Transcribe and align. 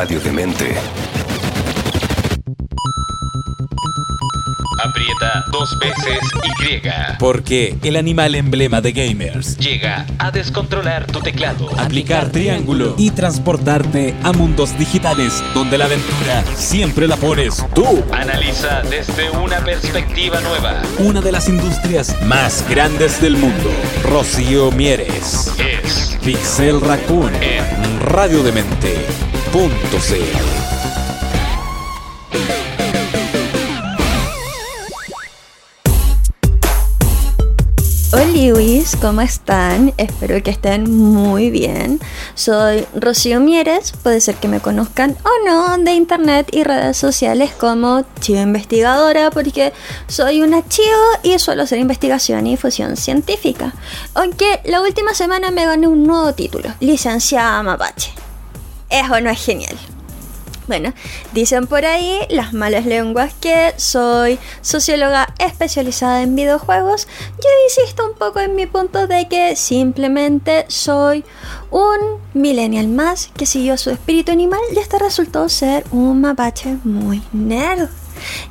Radio 0.00 0.18
Demente. 0.20 0.74
Aprieta 4.82 5.44
dos 5.52 5.78
veces 5.78 6.20
Y. 6.42 6.80
Porque 7.18 7.76
el 7.82 7.96
animal 7.96 8.34
emblema 8.34 8.80
de 8.80 8.92
gamers 8.92 9.58
Llega 9.58 10.06
a 10.18 10.30
descontrolar 10.30 11.04
tu 11.04 11.20
teclado. 11.20 11.68
aplicar 11.78 12.30
triángulo 12.30 12.94
y 12.96 13.10
transportarte 13.10 14.14
a 14.22 14.32
mundos 14.32 14.78
digitales 14.78 15.44
donde 15.52 15.76
la 15.76 15.84
aventura 15.84 16.44
siempre 16.54 17.06
la 17.06 17.16
pones 17.16 17.62
tú. 17.74 18.02
Analiza 18.10 18.80
desde 18.88 19.28
una 19.28 19.58
perspectiva 19.58 20.40
nueva. 20.40 20.80
Una 21.00 21.20
de 21.20 21.32
las 21.32 21.46
industrias 21.50 22.16
más 22.22 22.64
grandes 22.70 23.20
del 23.20 23.36
mundo. 23.36 23.70
Rocío 24.04 24.70
Mieres. 24.70 25.52
Es 25.58 26.18
Pixel 26.24 26.80
Raccoon. 26.80 27.34
En 27.42 28.00
Radiodemente.cl 28.00 29.20
Hola 29.20 29.29
Luis, 38.50 38.96
¿cómo 38.96 39.20
están? 39.20 39.92
Espero 39.96 40.42
que 40.42 40.50
estén 40.50 40.90
muy 40.90 41.50
bien. 41.50 42.00
Soy 42.34 42.86
Rocío 42.94 43.38
Mieres, 43.38 43.92
puede 44.02 44.20
ser 44.20 44.34
que 44.36 44.48
me 44.48 44.60
conozcan 44.60 45.16
o 45.24 45.46
no 45.46 45.78
de 45.78 45.92
internet 45.92 46.48
y 46.50 46.64
redes 46.64 46.96
sociales 46.96 47.52
como 47.58 48.04
Chivo 48.20 48.40
Investigadora 48.40 49.30
porque 49.30 49.72
soy 50.08 50.42
una 50.42 50.66
chivo 50.66 50.86
y 51.22 51.38
suelo 51.38 51.62
hacer 51.62 51.78
investigación 51.78 52.46
y 52.46 52.52
difusión 52.52 52.96
científica. 52.96 53.74
Aunque 54.14 54.60
la 54.64 54.80
última 54.80 55.14
semana 55.14 55.50
me 55.50 55.66
gané 55.66 55.86
un 55.86 56.04
nuevo 56.04 56.32
título, 56.32 56.70
licenciada 56.80 57.62
Mapache. 57.62 58.29
Eso 58.90 59.20
no 59.20 59.30
es 59.30 59.44
genial. 59.44 59.78
Bueno, 60.70 60.94
dicen 61.32 61.66
por 61.66 61.84
ahí 61.84 62.20
las 62.28 62.52
malas 62.52 62.86
lenguas 62.86 63.34
que 63.34 63.74
soy 63.76 64.38
socióloga 64.60 65.34
especializada 65.38 66.22
en 66.22 66.36
videojuegos. 66.36 67.08
Yo 67.38 67.48
insisto 67.64 68.06
un 68.08 68.14
poco 68.16 68.38
en 68.38 68.54
mi 68.54 68.66
punto 68.66 69.08
de 69.08 69.26
que 69.26 69.56
simplemente 69.56 70.66
soy 70.68 71.24
un 71.72 72.20
millennial 72.34 72.86
más 72.86 73.32
que 73.36 73.46
siguió 73.46 73.76
su 73.76 73.90
espíritu 73.90 74.30
animal 74.30 74.60
y 74.72 74.78
este 74.78 75.00
resultó 75.00 75.48
ser 75.48 75.84
un 75.90 76.20
mapache 76.20 76.76
muy 76.84 77.20
nerd. 77.32 77.88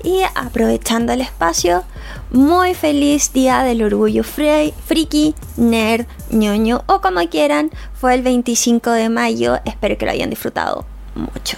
Y 0.03 0.19
aprovechando 0.35 1.13
el 1.13 1.21
espacio, 1.21 1.85
muy 2.31 2.73
feliz 2.73 3.33
día 3.33 3.63
del 3.63 3.83
orgullo 3.83 4.23
friki, 4.23 5.35
nerd, 5.57 6.05
ñoño 6.31 6.83
o 6.87 7.01
como 7.01 7.27
quieran. 7.29 7.71
Fue 7.93 8.13
el 8.13 8.21
25 8.21 8.91
de 8.91 9.09
mayo, 9.09 9.57
espero 9.65 9.97
que 9.97 10.05
lo 10.05 10.11
hayan 10.11 10.29
disfrutado 10.29 10.85
mucho. 11.15 11.57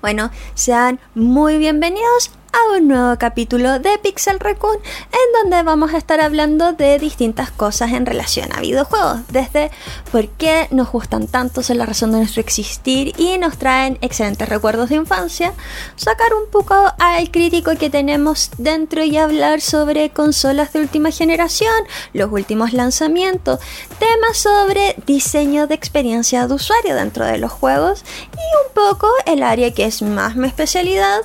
Bueno, 0.00 0.30
sean 0.54 0.98
muy 1.14 1.58
bienvenidos 1.58 2.32
a 2.52 2.76
un 2.76 2.88
nuevo 2.88 3.16
capítulo 3.18 3.78
de 3.78 3.98
Pixel 3.98 4.38
Raccoon 4.38 4.76
en 4.76 5.42
donde 5.42 5.62
vamos 5.62 5.94
a 5.94 5.98
estar 5.98 6.20
hablando 6.20 6.72
de 6.72 6.98
distintas 6.98 7.50
cosas 7.50 7.92
en 7.92 8.04
relación 8.04 8.52
a 8.52 8.60
videojuegos, 8.60 9.20
desde 9.28 9.70
por 10.10 10.28
qué 10.28 10.68
nos 10.70 10.92
gustan 10.92 11.28
tanto, 11.28 11.62
son 11.62 11.78
la 11.78 11.86
razón 11.86 12.12
de 12.12 12.18
nuestro 12.18 12.40
existir 12.40 13.14
y 13.18 13.38
nos 13.38 13.56
traen 13.56 13.96
excelentes 14.02 14.48
recuerdos 14.48 14.90
de 14.90 14.96
infancia, 14.96 15.54
sacar 15.96 16.34
un 16.34 16.50
poco 16.50 16.74
al 16.98 17.30
crítico 17.30 17.72
que 17.78 17.90
tenemos 17.90 18.50
dentro 18.58 19.02
y 19.02 19.16
hablar 19.16 19.60
sobre 19.60 20.10
consolas 20.10 20.72
de 20.72 20.80
última 20.80 21.10
generación, 21.10 21.72
los 22.12 22.30
últimos 22.30 22.72
lanzamientos, 22.74 23.60
temas 23.98 24.36
sobre 24.36 24.96
diseño 25.06 25.66
de 25.66 25.74
experiencia 25.74 26.46
de 26.46 26.54
usuario 26.54 26.94
dentro 26.94 27.24
de 27.24 27.38
los 27.38 27.50
juegos 27.50 28.04
y 28.32 28.66
un 28.66 28.74
poco 28.74 29.08
el 29.26 29.42
área 29.42 29.72
que 29.72 29.86
es 29.86 30.02
más 30.02 30.36
mi 30.36 30.48
especialidad 30.48 31.20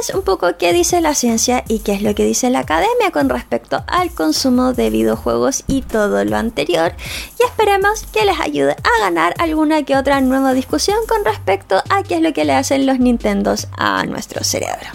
es 0.00 0.10
un 0.14 0.22
poco 0.22 0.55
qué 0.58 0.72
dice 0.72 1.00
la 1.00 1.14
ciencia 1.14 1.64
y 1.68 1.80
qué 1.80 1.92
es 1.92 2.02
lo 2.02 2.14
que 2.14 2.24
dice 2.24 2.50
la 2.50 2.60
academia 2.60 3.10
con 3.12 3.28
respecto 3.28 3.84
al 3.86 4.10
consumo 4.10 4.72
de 4.72 4.90
videojuegos 4.90 5.64
y 5.66 5.82
todo 5.82 6.24
lo 6.24 6.36
anterior. 6.36 6.92
Y 7.38 7.44
esperemos 7.44 8.04
que 8.12 8.24
les 8.24 8.40
ayude 8.40 8.72
a 8.72 9.00
ganar 9.00 9.34
alguna 9.38 9.82
que 9.82 9.96
otra 9.96 10.20
nueva 10.20 10.54
discusión 10.54 10.98
con 11.08 11.24
respecto 11.24 11.82
a 11.88 12.02
qué 12.02 12.16
es 12.16 12.22
lo 12.22 12.32
que 12.32 12.44
le 12.44 12.54
hacen 12.54 12.86
los 12.86 12.98
Nintendos 12.98 13.68
a 13.76 14.04
nuestro 14.06 14.42
cerebro. 14.42 14.88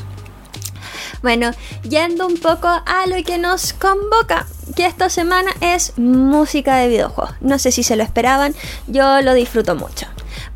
Bueno, 1.21 1.51
yendo 1.83 2.25
un 2.25 2.37
poco 2.37 2.67
a 2.67 3.05
lo 3.05 3.23
que 3.23 3.37
nos 3.37 3.73
convoca, 3.73 4.47
que 4.75 4.87
esta 4.87 5.09
semana 5.09 5.51
es 5.61 5.97
música 5.97 6.77
de 6.77 6.87
videojuegos. 6.87 7.35
No 7.41 7.59
sé 7.59 7.71
si 7.71 7.83
se 7.83 7.95
lo 7.95 8.03
esperaban, 8.03 8.55
yo 8.87 9.21
lo 9.21 9.35
disfruto 9.35 9.75
mucho. 9.75 10.07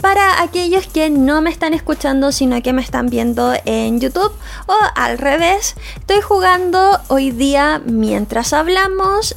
Para 0.01 0.41
aquellos 0.41 0.87
que 0.87 1.09
no 1.09 1.41
me 1.41 1.49
están 1.49 1.73
escuchando, 1.73 2.31
sino 2.31 2.61
que 2.61 2.73
me 2.73 2.81
están 2.81 3.07
viendo 3.07 3.53
en 3.65 3.99
YouTube 3.99 4.31
o 4.67 4.75
al 4.95 5.17
revés, 5.17 5.75
estoy 5.97 6.21
jugando 6.21 6.99
hoy 7.07 7.31
día 7.31 7.81
mientras 7.85 8.53
hablamos 8.53 9.35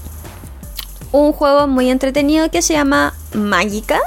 un 1.12 1.32
juego 1.32 1.66
muy 1.66 1.90
entretenido 1.90 2.50
que 2.50 2.62
se 2.62 2.74
llama 2.74 3.14
Mágica. 3.32 3.98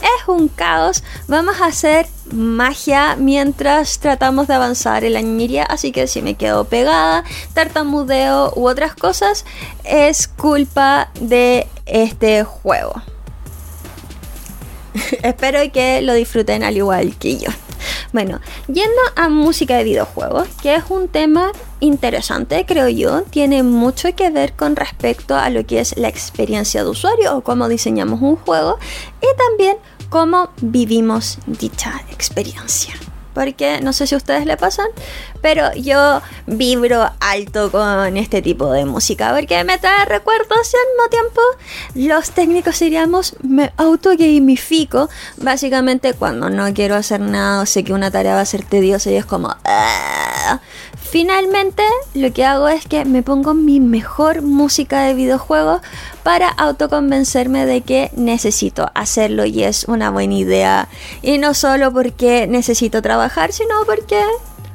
Es 0.00 0.28
un 0.28 0.48
caos, 0.48 1.02
vamos 1.28 1.60
a 1.60 1.66
hacer 1.66 2.06
magia 2.32 3.16
mientras 3.16 3.98
tratamos 3.98 4.48
de 4.48 4.54
avanzar 4.54 5.04
en 5.04 5.12
la 5.12 5.22
niñería, 5.22 5.64
así 5.64 5.92
que 5.92 6.06
si 6.08 6.22
me 6.22 6.34
quedo 6.34 6.64
pegada, 6.64 7.24
tartamudeo 7.54 8.52
u 8.56 8.68
otras 8.68 8.94
cosas, 8.94 9.44
es 9.84 10.26
culpa 10.26 11.10
de 11.20 11.68
este 11.86 12.42
juego. 12.42 12.94
Espero 15.22 15.60
que 15.72 16.02
lo 16.02 16.14
disfruten 16.14 16.62
al 16.62 16.76
igual 16.76 17.16
que 17.18 17.38
yo. 17.38 17.50
Bueno, 18.12 18.40
yendo 18.66 19.00
a 19.16 19.28
música 19.28 19.76
de 19.76 19.84
videojuegos, 19.84 20.48
que 20.62 20.74
es 20.74 20.84
un 20.88 21.08
tema 21.08 21.50
interesante, 21.80 22.64
creo 22.66 22.88
yo, 22.88 23.22
tiene 23.22 23.62
mucho 23.62 24.14
que 24.14 24.30
ver 24.30 24.52
con 24.52 24.76
respecto 24.76 25.34
a 25.34 25.50
lo 25.50 25.66
que 25.66 25.80
es 25.80 25.96
la 25.96 26.08
experiencia 26.08 26.84
de 26.84 26.90
usuario 26.90 27.36
o 27.36 27.42
cómo 27.42 27.68
diseñamos 27.68 28.20
un 28.20 28.36
juego 28.36 28.78
y 29.20 29.36
también 29.36 29.76
cómo 30.10 30.50
vivimos 30.60 31.38
dicha 31.46 32.02
experiencia 32.10 32.94
porque 33.34 33.80
no 33.80 33.92
sé 33.92 34.06
si 34.06 34.14
a 34.14 34.18
ustedes 34.18 34.46
le 34.46 34.56
pasan, 34.56 34.86
pero 35.40 35.72
yo 35.74 36.20
vibro 36.46 37.10
alto 37.20 37.70
con 37.70 38.16
este 38.16 38.42
tipo 38.42 38.70
de 38.72 38.84
música, 38.84 39.34
porque 39.34 39.62
me 39.64 39.78
trae 39.78 40.04
recuerdos 40.04 40.72
y 40.72 40.76
al 40.76 40.88
mismo 40.92 41.08
tiempo 41.10 41.40
los 42.14 42.30
técnicos 42.30 42.78
diríamos 42.78 43.36
me 43.42 43.72
autogamifico, 43.76 45.08
básicamente 45.38 46.14
cuando 46.14 46.50
no 46.50 46.72
quiero 46.74 46.94
hacer 46.94 47.20
nada 47.20 47.62
o 47.62 47.66
sé 47.66 47.84
que 47.84 47.92
una 47.92 48.10
tarea 48.10 48.34
va 48.34 48.40
a 48.40 48.44
ser 48.46 48.64
tediosa 48.64 49.10
y 49.10 49.16
es 49.16 49.26
como... 49.26 49.54
"Ah". 49.64 50.21
Finalmente 50.96 51.82
lo 52.14 52.32
que 52.32 52.44
hago 52.44 52.68
es 52.68 52.86
que 52.86 53.04
me 53.04 53.22
pongo 53.22 53.54
mi 53.54 53.80
mejor 53.80 54.42
música 54.42 55.02
de 55.02 55.14
videojuegos 55.14 55.82
para 56.22 56.48
autoconvencerme 56.48 57.66
de 57.66 57.82
que 57.82 58.10
necesito 58.16 58.90
hacerlo 58.94 59.44
y 59.44 59.62
es 59.62 59.84
una 59.84 60.10
buena 60.10 60.34
idea. 60.34 60.88
Y 61.20 61.38
no 61.38 61.54
solo 61.54 61.92
porque 61.92 62.46
necesito 62.46 63.02
trabajar, 63.02 63.52
sino 63.52 63.74
porque 63.84 64.22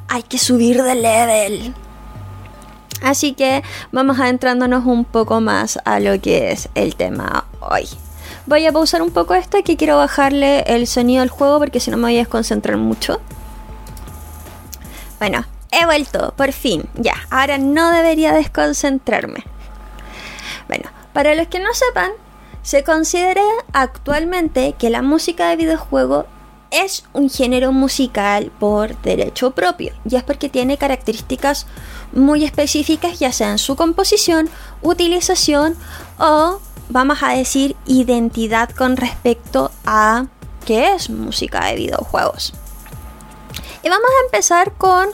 hay 0.08 0.22
que 0.22 0.38
subir 0.38 0.82
de 0.82 0.94
level. 0.94 1.74
Así 3.02 3.32
que 3.32 3.62
vamos 3.92 4.18
adentrándonos 4.18 4.84
un 4.86 5.04
poco 5.04 5.40
más 5.40 5.78
a 5.84 6.00
lo 6.00 6.20
que 6.20 6.52
es 6.52 6.68
el 6.74 6.96
tema 6.96 7.46
hoy. 7.60 7.88
Voy 8.46 8.66
a 8.66 8.72
pausar 8.72 9.02
un 9.02 9.10
poco 9.10 9.34
esto 9.34 9.58
que 9.64 9.76
quiero 9.76 9.96
bajarle 9.96 10.60
el 10.62 10.86
sonido 10.86 11.22
al 11.22 11.28
juego 11.28 11.58
porque 11.58 11.80
si 11.80 11.90
no 11.90 11.96
me 11.96 12.04
voy 12.04 12.16
a 12.16 12.20
desconcentrar 12.20 12.76
mucho. 12.76 13.20
Bueno, 15.18 15.44
he 15.70 15.84
vuelto, 15.84 16.34
por 16.36 16.52
fin. 16.52 16.88
Ya, 16.94 17.14
ahora 17.30 17.58
no 17.58 17.90
debería 17.90 18.32
desconcentrarme. 18.32 19.44
Bueno, 20.68 20.90
para 21.12 21.34
los 21.34 21.48
que 21.48 21.60
no 21.60 21.72
sepan, 21.72 22.10
se 22.62 22.84
considera 22.84 23.42
actualmente 23.72 24.74
que 24.78 24.90
la 24.90 25.02
música 25.02 25.48
de 25.48 25.56
videojuego 25.56 26.26
es 26.70 27.04
un 27.14 27.30
género 27.30 27.72
musical 27.72 28.52
por 28.58 28.94
derecho 29.00 29.52
propio, 29.52 29.94
y 30.04 30.16
es 30.16 30.22
porque 30.22 30.50
tiene 30.50 30.76
características 30.76 31.66
muy 32.12 32.44
específicas, 32.44 33.18
ya 33.18 33.32
sea 33.32 33.50
en 33.50 33.58
su 33.58 33.74
composición, 33.74 34.50
utilización 34.82 35.76
o, 36.18 36.60
vamos 36.90 37.22
a 37.22 37.30
decir, 37.30 37.74
identidad 37.86 38.68
con 38.70 38.96
respecto 38.96 39.70
a 39.86 40.26
qué 40.66 40.92
es 40.92 41.08
música 41.08 41.64
de 41.66 41.76
videojuegos. 41.76 42.52
Y 43.82 43.88
vamos 43.88 44.10
a 44.10 44.24
empezar 44.26 44.72
con 44.72 45.08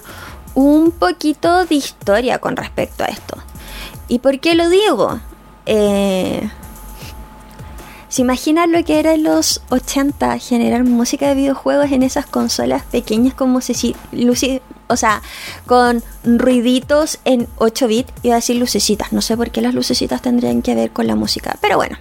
un 0.54 0.90
poquito 0.92 1.64
de 1.64 1.74
historia 1.74 2.38
con 2.38 2.56
respecto 2.56 3.04
a 3.04 3.08
esto. 3.08 3.36
¿Y 4.08 4.18
por 4.18 4.38
qué 4.40 4.54
lo 4.54 4.68
digo? 4.68 5.20
Eh, 5.66 6.48
¿Se 8.08 8.22
imaginan 8.22 8.70
lo 8.70 8.84
que 8.84 9.00
era 9.00 9.14
en 9.14 9.24
los 9.24 9.62
80 9.70 10.38
generar 10.38 10.84
música 10.84 11.26
de 11.26 11.34
videojuegos 11.34 11.90
en 11.90 12.04
esas 12.04 12.26
consolas 12.26 12.84
pequeñas 12.84 13.34
como 13.34 13.60
si 13.60 13.96
o 14.86 14.96
sea, 14.96 15.22
con 15.66 16.02
ruiditos 16.22 17.18
en 17.24 17.48
8 17.56 17.88
bits? 17.88 18.12
Iba 18.22 18.34
a 18.34 18.36
decir 18.36 18.56
lucecitas, 18.56 19.12
no 19.12 19.20
sé 19.20 19.36
por 19.36 19.50
qué 19.50 19.62
las 19.62 19.74
lucecitas 19.74 20.22
tendrían 20.22 20.62
que 20.62 20.76
ver 20.76 20.92
con 20.92 21.08
la 21.08 21.16
música, 21.16 21.56
pero 21.60 21.76
bueno. 21.76 21.96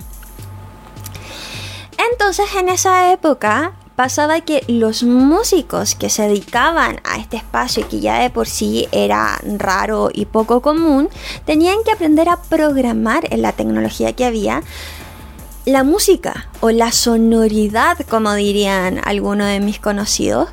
Entonces 2.11 2.45
en 2.59 2.69
esa 2.69 3.11
época 3.11 3.73
pasaba 3.95 4.41
que 4.41 4.63
los 4.67 5.03
músicos 5.03 5.95
que 5.95 6.09
se 6.09 6.23
dedicaban 6.23 6.99
a 7.03 7.17
este 7.17 7.37
espacio, 7.37 7.87
que 7.87 7.99
ya 7.99 8.19
de 8.19 8.29
por 8.29 8.47
sí 8.47 8.87
era 8.91 9.39
raro 9.57 10.09
y 10.13 10.25
poco 10.25 10.61
común, 10.61 11.09
tenían 11.45 11.77
que 11.85 11.91
aprender 11.91 12.29
a 12.29 12.41
programar 12.41 13.27
en 13.31 13.41
la 13.41 13.51
tecnología 13.51 14.13
que 14.13 14.25
había 14.25 14.63
la 15.65 15.83
música 15.83 16.49
o 16.59 16.71
la 16.71 16.91
sonoridad, 16.91 17.97
como 18.09 18.33
dirían 18.33 18.99
algunos 19.03 19.47
de 19.47 19.59
mis 19.59 19.79
conocidos, 19.79 20.49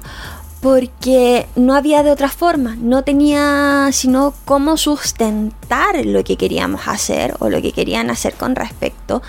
porque 0.60 1.46
no 1.56 1.74
había 1.74 2.02
de 2.02 2.10
otra 2.10 2.28
forma, 2.28 2.76
no 2.76 3.02
tenía 3.02 3.88
sino 3.92 4.34
cómo 4.44 4.76
sustentar 4.76 6.04
lo 6.04 6.22
que 6.22 6.36
queríamos 6.36 6.82
hacer 6.86 7.34
o 7.38 7.48
lo 7.48 7.62
que 7.62 7.72
querían 7.72 8.10
hacer 8.10 8.34
con 8.34 8.54
respecto 8.54 9.22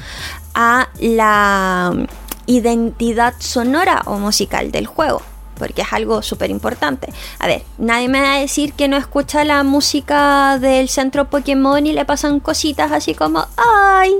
a 0.53 0.89
la 0.99 2.05
identidad 2.45 3.33
sonora 3.39 4.03
o 4.05 4.17
musical 4.17 4.71
del 4.71 4.87
juego. 4.87 5.21
Porque 5.57 5.83
es 5.83 5.93
algo 5.93 6.21
súper 6.23 6.49
importante. 6.49 7.13
A 7.37 7.45
ver, 7.45 7.63
nadie 7.77 8.09
me 8.09 8.21
va 8.21 8.33
a 8.33 8.39
decir 8.39 8.73
que 8.73 8.87
no 8.87 8.97
escucha 8.97 9.43
la 9.43 9.63
música 9.63 10.57
del 10.57 10.89
centro 10.89 11.29
Pokémon 11.29 11.85
y 11.85 11.93
le 11.93 12.05
pasan 12.05 12.39
cositas 12.39 12.91
así 12.91 13.13
como 13.13 13.45
¡ay! 13.57 14.15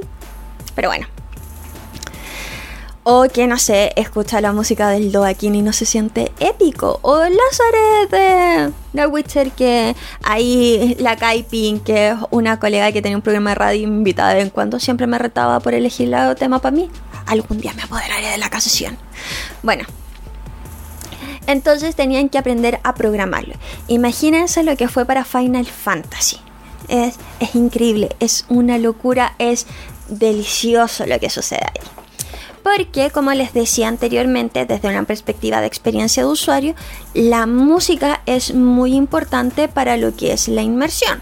Pero 0.76 0.90
bueno, 0.90 1.08
o 3.04 3.24
que 3.34 3.48
no 3.48 3.58
sé, 3.58 3.94
escucha 3.96 4.42
la 4.42 4.54
música 4.54 4.90
del 4.90 5.12
Doakin 5.12 5.56
y 5.56 5.64
no 5.64 5.74
se 5.74 5.86
siente 5.86 6.32
épico. 6.40 7.00
O 7.02 7.18
Lázaro 7.18 8.08
de 8.12 8.72
The 8.94 9.08
Witcher 9.08 9.52
que 9.52 9.96
ahí 10.24 10.96
la 11.00 11.16
Kaipin, 11.16 11.80
que 11.80 12.10
es 12.10 12.16
una 12.30 12.60
colega 12.60 12.92
que 12.92 13.02
tenía 13.02 13.18
un 13.18 13.24
programa 13.24 13.52
de 13.52 13.56
radio 13.56 13.84
invitada 13.84 14.30
de 14.30 14.36
vez 14.36 14.44
en 14.46 14.50
cuando, 14.52 14.80
siempre 14.80 15.08
me 15.08 15.18
retaba 15.18 15.60
por 15.62 15.74
elegir 15.74 16.14
el 16.14 16.36
tema 16.36 16.60
para 16.60 16.76
mí. 16.76 16.92
Algún 17.32 17.60
día 17.62 17.74
me 17.74 17.84
apoderaré 17.84 18.28
de 18.28 18.38
la 18.38 18.50
canción. 18.50 18.98
Bueno. 19.64 19.86
Entonces 21.48 21.96
tenían 21.96 22.28
que 22.28 22.38
aprender 22.38 22.82
a 22.84 22.94
programarlo. 22.94 23.56
Imagínense 23.88 24.64
lo 24.64 24.76
que 24.76 24.90
fue 24.90 25.06
para 25.06 25.24
Final 25.24 25.66
Fantasy. 25.66 26.38
Es, 26.90 27.16
es 27.40 27.56
increíble, 27.56 28.16
es 28.20 28.46
una 28.50 28.78
locura, 28.78 29.34
es 29.40 29.66
delicioso 30.10 31.06
lo 31.06 31.20
que 31.20 31.30
sucede 31.30 31.62
ahí 31.64 31.88
porque, 32.64 33.10
como 33.10 33.32
les 33.34 33.54
decía 33.54 33.88
anteriormente, 33.88 34.66
desde 34.66 34.88
una 34.88 35.04
perspectiva 35.04 35.62
de 35.62 35.68
experiencia 35.68 36.24
de 36.24 36.30
usuario, 36.30 36.76
la 37.14 37.48
música 37.48 38.22
es 38.26 38.54
muy 38.54 38.94
importante 38.94 39.68
para 39.68 39.98
lo 39.98 40.16
que 40.16 40.34
es 40.34 40.48
la 40.48 40.62
inmersión. 40.62 41.22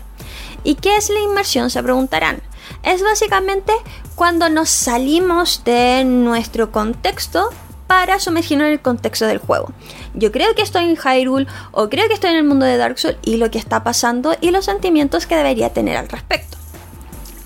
¿Y 0.64 0.76
qué 0.76 0.98
es 0.98 1.10
la 1.10 1.22
inmersión? 1.22 1.70
Se 1.70 1.82
preguntarán. 1.82 2.42
Es 2.84 3.02
básicamente 3.02 3.74
cuando 4.20 4.50
nos 4.50 4.70
salimos 4.70 5.64
de 5.64 6.04
nuestro 6.04 6.74
contexto 6.74 7.52
para 7.88 8.20
sumergirnos 8.20 8.68
en 8.68 8.74
el 8.74 8.82
contexto 8.82 9.26
del 9.26 9.38
juego. 9.38 9.72
Yo 10.14 10.34
creo 10.34 10.54
que 10.56 10.62
estoy 10.62 10.84
en 10.84 10.98
Hyrule 10.98 11.48
o 11.72 11.88
creo 11.88 12.06
que 12.10 12.16
estoy 12.16 12.32
en 12.32 12.36
el 12.36 12.44
mundo 12.44 12.66
de 12.66 12.76
Dark 12.76 13.00
Souls 13.00 13.18
y 13.24 13.38
lo 13.38 13.50
que 13.50 13.60
está 13.60 13.82
pasando 13.82 14.36
y 14.42 14.52
los 14.52 14.66
sentimientos 14.66 15.26
que 15.26 15.38
debería 15.38 15.72
tener 15.72 15.96
al 15.96 16.10
respecto. 16.10 16.58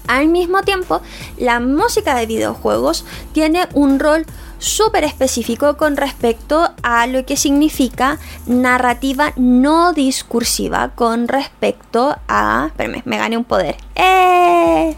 Al 0.07 0.29
mismo 0.29 0.63
tiempo, 0.63 1.03
la 1.37 1.59
música 1.59 2.15
de 2.15 2.25
videojuegos 2.25 3.05
tiene 3.33 3.67
un 3.75 3.99
rol 3.99 4.25
súper 4.57 5.03
específico 5.03 5.77
con 5.77 5.95
respecto 5.95 6.71
a 6.81 7.05
lo 7.05 7.23
que 7.23 7.37
significa 7.37 8.17
narrativa 8.47 9.31
no 9.35 9.93
discursiva 9.93 10.89
con 10.95 11.27
respecto 11.27 12.17
a... 12.27 12.69
Espérame, 12.69 13.03
me 13.05 13.19
gané 13.19 13.37
un 13.37 13.43
poder. 13.43 13.77
¡Eh! 13.93 14.97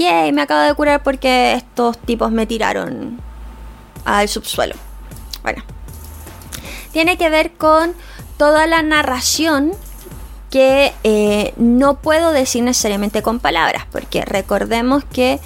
¡Yay! 0.00 0.32
Me 0.32 0.40
acabo 0.40 0.62
de 0.62 0.74
curar 0.74 1.02
porque 1.02 1.52
estos 1.52 1.98
tipos 1.98 2.32
me 2.32 2.46
tiraron 2.46 3.20
al 4.06 4.30
subsuelo. 4.30 4.74
Bueno. 5.42 5.62
Tiene 6.90 7.18
que 7.18 7.28
ver 7.28 7.52
con 7.52 7.92
toda 8.38 8.66
la 8.66 8.80
narración 8.80 9.72
que 10.48 10.94
eh, 11.04 11.52
no 11.58 11.96
puedo 11.96 12.32
decir 12.32 12.62
necesariamente 12.62 13.20
con 13.20 13.40
palabras, 13.40 13.84
porque 13.92 14.24
recordemos 14.24 15.04
que 15.04 15.38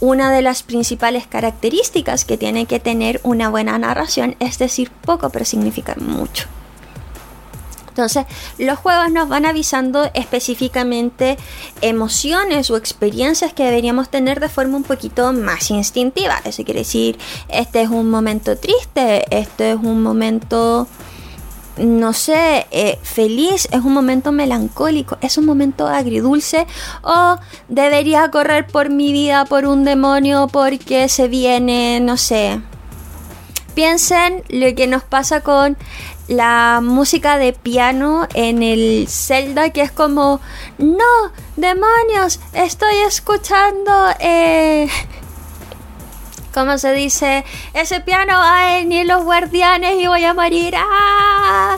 una 0.00 0.30
de 0.30 0.42
las 0.42 0.62
principales 0.62 1.26
características 1.26 2.26
que 2.26 2.36
tiene 2.36 2.66
que 2.66 2.80
tener 2.80 3.18
una 3.22 3.48
buena 3.48 3.78
narración 3.78 4.36
es 4.40 4.58
decir 4.58 4.90
poco 4.90 5.30
pero 5.30 5.46
significar 5.46 6.02
mucho. 6.02 6.48
Entonces, 7.96 8.26
los 8.58 8.78
juegos 8.78 9.10
nos 9.10 9.26
van 9.30 9.46
avisando 9.46 10.10
específicamente 10.12 11.38
emociones 11.80 12.70
o 12.70 12.76
experiencias 12.76 13.54
que 13.54 13.64
deberíamos 13.64 14.10
tener 14.10 14.38
de 14.38 14.50
forma 14.50 14.76
un 14.76 14.82
poquito 14.82 15.32
más 15.32 15.70
instintiva. 15.70 16.42
Eso 16.44 16.62
quiere 16.62 16.80
decir, 16.80 17.16
este 17.48 17.80
es 17.80 17.88
un 17.88 18.10
momento 18.10 18.58
triste, 18.58 19.24
este 19.34 19.70
es 19.70 19.76
un 19.76 20.02
momento 20.02 20.86
no 21.78 22.12
sé, 22.12 22.66
eh, 22.70 22.98
feliz, 23.02 23.66
es 23.70 23.80
un 23.80 23.94
momento 23.94 24.30
melancólico, 24.30 25.16
es 25.22 25.38
un 25.38 25.46
momento 25.46 25.86
agridulce 25.86 26.66
o 27.02 27.36
debería 27.68 28.30
correr 28.30 28.66
por 28.66 28.90
mi 28.90 29.12
vida 29.12 29.44
por 29.46 29.66
un 29.66 29.84
demonio 29.84 30.48
porque 30.48 31.08
se 31.08 31.28
viene, 31.28 32.00
no 32.00 32.18
sé. 32.18 32.60
Piensen 33.74 34.42
lo 34.48 34.74
que 34.74 34.86
nos 34.86 35.02
pasa 35.02 35.42
con 35.42 35.76
la 36.28 36.80
música 36.82 37.38
de 37.38 37.52
piano 37.52 38.26
en 38.34 38.62
el 38.62 39.06
Zelda 39.08 39.70
que 39.70 39.82
es 39.82 39.92
como, 39.92 40.40
no, 40.78 41.32
demonios, 41.56 42.40
estoy 42.52 42.96
escuchando... 43.06 43.92
Eh, 44.20 44.88
¿Cómo 46.52 46.78
se 46.78 46.94
dice? 46.94 47.44
Ese 47.74 48.00
piano 48.00 48.32
va 48.32 48.78
venir 48.78 49.04
los 49.04 49.24
guardianes 49.24 49.96
y 50.00 50.06
voy 50.06 50.24
a 50.24 50.32
morir. 50.32 50.72
¡Ah! 50.74 51.76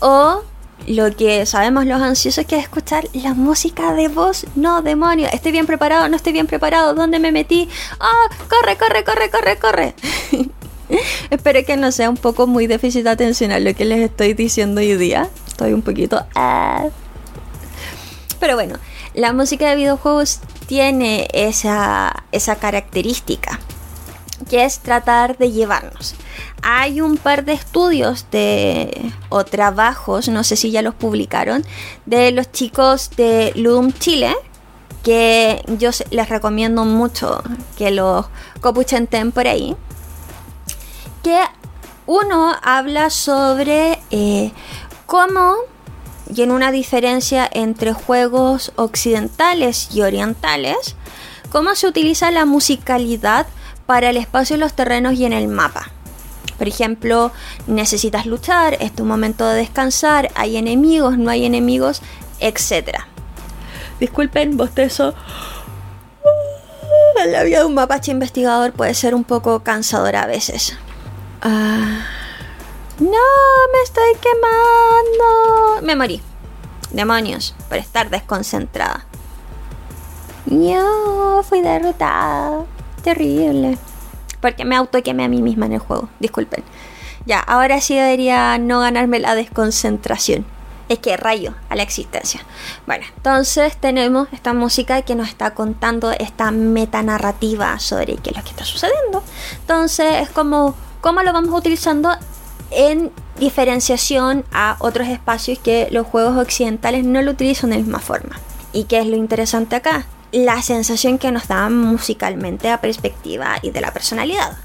O 0.00 0.42
lo 0.88 1.14
que 1.14 1.46
sabemos 1.46 1.86
los 1.86 2.02
ansiosos 2.02 2.44
que 2.44 2.56
es 2.56 2.64
escuchar 2.64 3.08
la 3.12 3.34
música 3.34 3.92
de 3.92 4.08
voz. 4.08 4.46
No, 4.56 4.82
demonio, 4.82 5.28
estoy 5.32 5.52
bien 5.52 5.66
preparado, 5.66 6.08
no 6.08 6.16
estoy 6.16 6.32
bien 6.32 6.48
preparado, 6.48 6.94
¿dónde 6.94 7.20
me 7.20 7.30
metí? 7.30 7.68
¡Ah! 8.00 8.28
¡Corre, 8.48 8.76
corre, 8.76 9.04
corre, 9.04 9.30
corre, 9.30 9.58
corre! 9.58 9.94
Espero 11.30 11.64
que 11.64 11.76
no 11.76 11.92
sea 11.92 12.10
un 12.10 12.16
poco 12.16 12.46
muy 12.46 12.66
déficit 12.66 13.06
atencional 13.06 13.64
lo 13.64 13.74
que 13.74 13.84
les 13.84 14.00
estoy 14.00 14.34
diciendo 14.34 14.80
hoy 14.80 14.94
día. 14.96 15.28
Estoy 15.46 15.72
un 15.72 15.82
poquito... 15.82 16.24
Ah. 16.34 16.86
Pero 18.38 18.54
bueno, 18.54 18.76
la 19.14 19.32
música 19.32 19.70
de 19.70 19.76
videojuegos 19.76 20.40
tiene 20.66 21.28
esa, 21.32 22.24
esa 22.32 22.56
característica 22.56 23.58
que 24.50 24.64
es 24.64 24.80
tratar 24.80 25.38
de 25.38 25.50
llevarnos. 25.50 26.14
Hay 26.62 27.00
un 27.00 27.16
par 27.16 27.44
de 27.44 27.54
estudios 27.54 28.26
de, 28.30 29.12
o 29.28 29.44
trabajos, 29.44 30.28
no 30.28 30.44
sé 30.44 30.56
si 30.56 30.70
ya 30.70 30.82
los 30.82 30.94
publicaron, 30.94 31.64
de 32.04 32.30
los 32.32 32.52
chicos 32.52 33.10
de 33.16 33.52
Ludum 33.56 33.92
Chile, 33.92 34.34
que 35.02 35.62
yo 35.78 35.90
les 36.10 36.28
recomiendo 36.28 36.84
mucho 36.84 37.42
que 37.78 37.90
los 37.90 38.26
copuchenten 38.60 39.32
por 39.32 39.46
ahí. 39.46 39.76
Que 41.26 41.40
uno 42.06 42.54
habla 42.62 43.10
sobre 43.10 43.98
eh, 44.12 44.52
cómo 45.06 45.56
y 46.32 46.42
en 46.42 46.52
una 46.52 46.70
diferencia 46.70 47.50
entre 47.52 47.92
juegos 47.92 48.70
occidentales 48.76 49.88
y 49.92 50.02
orientales, 50.02 50.94
cómo 51.50 51.74
se 51.74 51.88
utiliza 51.88 52.30
la 52.30 52.44
musicalidad 52.44 53.48
para 53.86 54.10
el 54.10 54.18
espacio, 54.18 54.56
los 54.56 54.74
terrenos 54.74 55.14
y 55.14 55.24
en 55.24 55.32
el 55.32 55.48
mapa. 55.48 55.90
Por 56.58 56.68
ejemplo, 56.68 57.32
necesitas 57.66 58.26
luchar, 58.26 58.76
es 58.78 58.94
tu 58.94 59.04
momento 59.04 59.48
de 59.48 59.56
descansar, 59.56 60.30
hay 60.36 60.56
enemigos, 60.56 61.18
no 61.18 61.30
hay 61.30 61.44
enemigos, 61.44 62.02
etc. 62.38 63.00
Disculpen, 63.98 64.56
bostezo. 64.56 65.12
La 67.26 67.42
vida 67.42 67.58
de 67.58 67.64
un 67.64 67.74
mapache 67.74 68.12
investigador 68.12 68.72
puede 68.74 68.94
ser 68.94 69.12
un 69.12 69.24
poco 69.24 69.64
cansadora 69.64 70.22
a 70.22 70.26
veces. 70.26 70.78
Ah, 71.48 72.04
no, 72.98 73.08
me 73.72 73.82
estoy 73.84 74.14
quemando. 74.20 75.80
Me 75.82 75.94
morí. 75.94 76.20
Demonios, 76.90 77.54
por 77.68 77.78
estar 77.78 78.10
desconcentrada. 78.10 79.06
Yo 80.46 81.44
fui 81.48 81.60
derrotada 81.60 82.64
terrible. 83.04 83.78
Porque 84.40 84.64
me 84.64 84.74
autoquemé 84.74 85.26
a 85.26 85.28
mí 85.28 85.40
misma 85.40 85.66
en 85.66 85.74
el 85.74 85.78
juego. 85.78 86.08
Disculpen. 86.18 86.64
Ya, 87.26 87.38
ahora 87.38 87.80
sí 87.80 87.94
debería 87.94 88.58
no 88.58 88.80
ganarme 88.80 89.20
la 89.20 89.36
desconcentración. 89.36 90.44
Es 90.88 90.98
que 90.98 91.16
rayo 91.16 91.54
a 91.68 91.76
la 91.76 91.84
existencia. 91.84 92.40
Bueno, 92.88 93.04
entonces 93.16 93.76
tenemos 93.76 94.26
esta 94.32 94.52
música 94.52 95.02
que 95.02 95.14
nos 95.14 95.28
está 95.28 95.54
contando 95.54 96.10
esta 96.10 96.50
metanarrativa 96.50 97.78
sobre 97.78 98.16
qué 98.16 98.30
es 98.30 98.36
lo 98.36 98.42
que 98.42 98.50
está 98.50 98.64
sucediendo. 98.64 99.22
Entonces 99.60 100.22
es 100.22 100.30
como 100.30 100.74
cómo 101.06 101.22
lo 101.22 101.32
vamos 101.32 101.56
utilizando 101.56 102.10
en 102.72 103.12
diferenciación 103.38 104.44
a 104.50 104.74
otros 104.80 105.06
espacios 105.06 105.56
que 105.60 105.86
los 105.92 106.04
juegos 106.04 106.36
occidentales 106.36 107.04
no 107.04 107.22
lo 107.22 107.30
utilizan 107.30 107.70
de 107.70 107.76
la 107.76 107.82
misma 107.82 108.00
forma. 108.00 108.40
¿Y 108.72 108.84
qué 108.86 108.98
es 108.98 109.06
lo 109.06 109.14
interesante 109.14 109.76
acá? 109.76 110.06
la 110.32 110.60
sensación 110.62 111.18
que 111.18 111.30
nos 111.30 111.46
da 111.46 111.70
musicalmente 111.70 112.68
a 112.68 112.80
perspectiva 112.80 113.58
y 113.62 113.70
de 113.70 113.80
la 113.80 113.92
personalidad. 113.92 114.56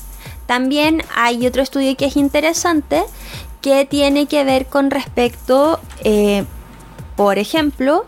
También 0.48 1.04
hay 1.16 1.46
otro 1.46 1.62
estudio 1.62 1.96
que 1.96 2.06
es 2.06 2.18
interesante 2.18 3.04
que 3.62 3.86
tiene 3.86 4.26
que 4.26 4.44
ver 4.44 4.66
con 4.66 4.90
respecto, 4.90 5.80
eh, 6.04 6.44
por 7.16 7.38
ejemplo, 7.38 8.08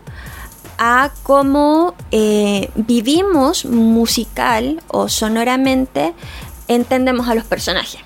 a 0.76 1.12
cómo 1.22 1.94
eh, 2.10 2.68
vivimos 2.74 3.64
musical 3.64 4.82
o 4.88 5.08
sonoramente 5.08 6.14
entendemos 6.66 7.28
a 7.28 7.36
los 7.36 7.44
personajes. 7.44 8.03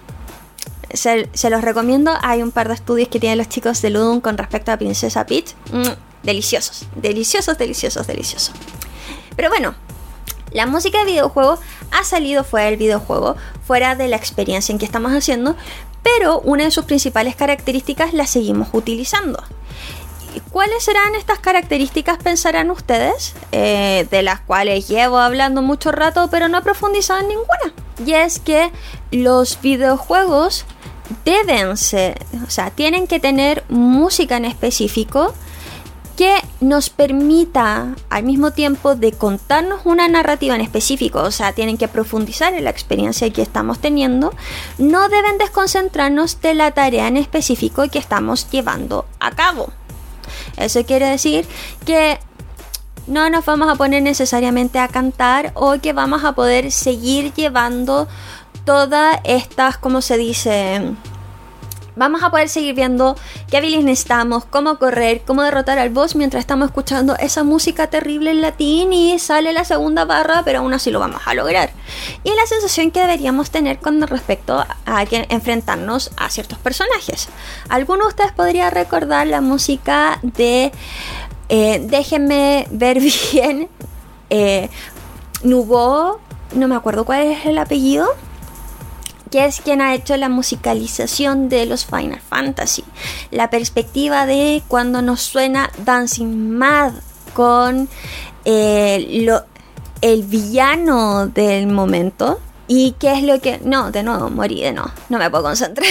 Se, 0.92 1.50
los 1.50 1.62
recomiendo. 1.62 2.12
Hay 2.22 2.42
un 2.42 2.50
par 2.50 2.68
de 2.68 2.74
estudios 2.74 3.08
que 3.08 3.20
tienen 3.20 3.38
los 3.38 3.48
chicos 3.48 3.82
de 3.82 3.90
Ludum 3.90 4.20
con 4.20 4.38
respecto 4.38 4.72
a 4.72 4.76
Princesa 4.76 5.26
Peach. 5.26 5.54
Mm, 5.72 5.88
deliciosos, 6.22 6.86
deliciosos, 6.96 7.58
deliciosos, 7.58 8.06
deliciosos. 8.06 8.54
Pero 9.36 9.50
bueno, 9.50 9.74
la 10.52 10.66
música 10.66 10.98
de 11.00 11.12
videojuego 11.12 11.58
ha 11.90 12.04
salido 12.04 12.44
fuera 12.44 12.66
del 12.66 12.76
videojuego, 12.76 13.36
fuera 13.66 13.94
de 13.94 14.08
la 14.08 14.16
experiencia 14.16 14.72
en 14.72 14.78
que 14.78 14.84
estamos 14.84 15.12
haciendo, 15.12 15.56
pero 16.02 16.40
una 16.40 16.64
de 16.64 16.70
sus 16.70 16.84
principales 16.84 17.36
características 17.36 18.14
la 18.14 18.26
seguimos 18.26 18.68
utilizando. 18.72 19.42
¿Cuáles 20.50 20.82
serán 20.84 21.14
estas 21.14 21.38
características, 21.38 22.18
pensarán 22.18 22.70
ustedes? 22.70 23.34
Eh, 23.52 24.06
de 24.10 24.22
las 24.22 24.40
cuales 24.40 24.88
llevo 24.88 25.18
hablando 25.18 25.62
mucho 25.62 25.92
rato, 25.92 26.28
pero 26.30 26.48
no 26.48 26.58
he 26.58 26.62
profundizado 26.62 27.20
en 27.20 27.28
ninguna. 27.28 27.72
Y 28.04 28.12
es 28.12 28.38
que 28.38 28.70
los 29.10 29.60
videojuegos 29.60 30.64
deben 31.24 31.76
ser, 31.76 32.24
o 32.46 32.50
sea, 32.50 32.70
tienen 32.70 33.06
que 33.06 33.20
tener 33.20 33.64
música 33.68 34.36
en 34.36 34.44
específico 34.44 35.34
que 36.18 36.34
nos 36.60 36.90
permita 36.90 37.94
al 38.10 38.24
mismo 38.24 38.50
tiempo 38.50 38.96
de 38.96 39.12
contarnos 39.12 39.82
una 39.84 40.08
narrativa 40.08 40.56
en 40.56 40.60
específico, 40.60 41.22
o 41.22 41.30
sea, 41.30 41.52
tienen 41.52 41.78
que 41.78 41.86
profundizar 41.86 42.54
en 42.54 42.64
la 42.64 42.70
experiencia 42.70 43.32
que 43.32 43.40
estamos 43.40 43.78
teniendo, 43.78 44.34
no 44.78 45.08
deben 45.08 45.38
desconcentrarnos 45.38 46.40
de 46.40 46.54
la 46.54 46.72
tarea 46.72 47.06
en 47.06 47.16
específico 47.16 47.88
que 47.88 48.00
estamos 48.00 48.50
llevando 48.50 49.06
a 49.20 49.30
cabo. 49.30 49.70
Eso 50.56 50.84
quiere 50.84 51.06
decir 51.06 51.46
que 51.86 52.18
no 53.08 53.30
nos 53.30 53.44
vamos 53.44 53.68
a 53.70 53.74
poner 53.74 54.02
necesariamente 54.02 54.78
a 54.78 54.88
cantar 54.88 55.52
o 55.54 55.78
que 55.80 55.92
vamos 55.92 56.24
a 56.24 56.32
poder 56.32 56.70
seguir 56.70 57.32
llevando 57.34 58.06
todas 58.64 59.18
estas, 59.24 59.78
como 59.78 60.02
se 60.02 60.18
dice? 60.18 60.94
Vamos 61.96 62.22
a 62.22 62.30
poder 62.30 62.48
seguir 62.48 62.76
viendo 62.76 63.16
qué 63.50 63.56
habilidades 63.56 63.84
necesitamos, 63.84 64.44
cómo 64.44 64.78
correr, 64.78 65.22
cómo 65.26 65.42
derrotar 65.42 65.80
al 65.80 65.90
boss 65.90 66.14
mientras 66.14 66.42
estamos 66.42 66.68
escuchando 66.68 67.16
esa 67.16 67.42
música 67.42 67.88
terrible 67.88 68.30
en 68.30 68.40
latín 68.40 68.92
y 68.92 69.18
sale 69.18 69.52
la 69.52 69.64
segunda 69.64 70.04
barra, 70.04 70.42
pero 70.44 70.60
aún 70.60 70.72
así 70.72 70.92
lo 70.92 71.00
vamos 71.00 71.22
a 71.24 71.34
lograr. 71.34 71.70
Y 72.22 72.30
la 72.30 72.46
sensación 72.46 72.92
que 72.92 73.00
deberíamos 73.00 73.50
tener 73.50 73.80
con 73.80 74.00
respecto 74.06 74.64
a 74.86 75.04
enfrentarnos 75.28 76.12
a 76.16 76.30
ciertos 76.30 76.58
personajes. 76.58 77.28
¿Alguno 77.68 78.04
de 78.04 78.08
ustedes 78.10 78.32
podría 78.32 78.70
recordar 78.70 79.26
la 79.26 79.40
música 79.40 80.20
de 80.22 80.70
eh, 81.48 81.80
Déjenme 81.84 82.66
ver 82.70 83.00
bien? 83.32 83.68
Eh, 84.30 84.68
Nubo, 85.42 86.20
no 86.54 86.68
me 86.68 86.74
acuerdo 86.74 87.04
cuál 87.04 87.22
es 87.22 87.46
el 87.46 87.58
apellido 87.58 88.08
que 89.30 89.44
es 89.44 89.60
quien 89.60 89.80
ha 89.80 89.94
hecho 89.94 90.16
la 90.16 90.28
musicalización 90.28 91.48
de 91.48 91.66
los 91.66 91.84
Final 91.84 92.20
Fantasy. 92.20 92.84
La 93.30 93.50
perspectiva 93.50 94.26
de 94.26 94.62
cuando 94.68 95.02
nos 95.02 95.20
suena 95.20 95.70
Dancing 95.84 96.50
Mad 96.50 96.92
con 97.34 97.88
eh, 98.44 99.28
el 100.00 100.22
villano 100.24 101.26
del 101.26 101.66
momento. 101.66 102.40
¿Y 102.70 102.92
qué 102.98 103.14
es 103.14 103.22
lo 103.22 103.40
que.? 103.40 103.60
No, 103.64 103.90
de 103.90 104.02
nuevo, 104.02 104.28
morí 104.28 104.62
de 104.62 104.72
no. 104.72 104.90
No 105.08 105.18
me 105.18 105.30
puedo 105.30 105.44
concentrar. 105.44 105.86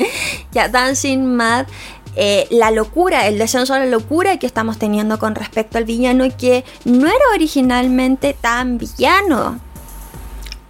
ya, 0.52 0.68
Dancing 0.68 1.24
Mad. 1.24 1.66
Eh, 2.14 2.46
la 2.50 2.70
locura, 2.70 3.26
el 3.26 3.38
descenso 3.38 3.74
a 3.74 3.78
la 3.78 3.86
locura 3.86 4.38
que 4.38 4.46
estamos 4.46 4.78
teniendo 4.78 5.18
con 5.18 5.34
respecto 5.34 5.78
al 5.78 5.84
villano 5.84 6.24
que 6.36 6.64
no 6.84 7.06
era 7.06 7.24
originalmente 7.34 8.36
tan 8.38 8.78
villano. 8.78 9.60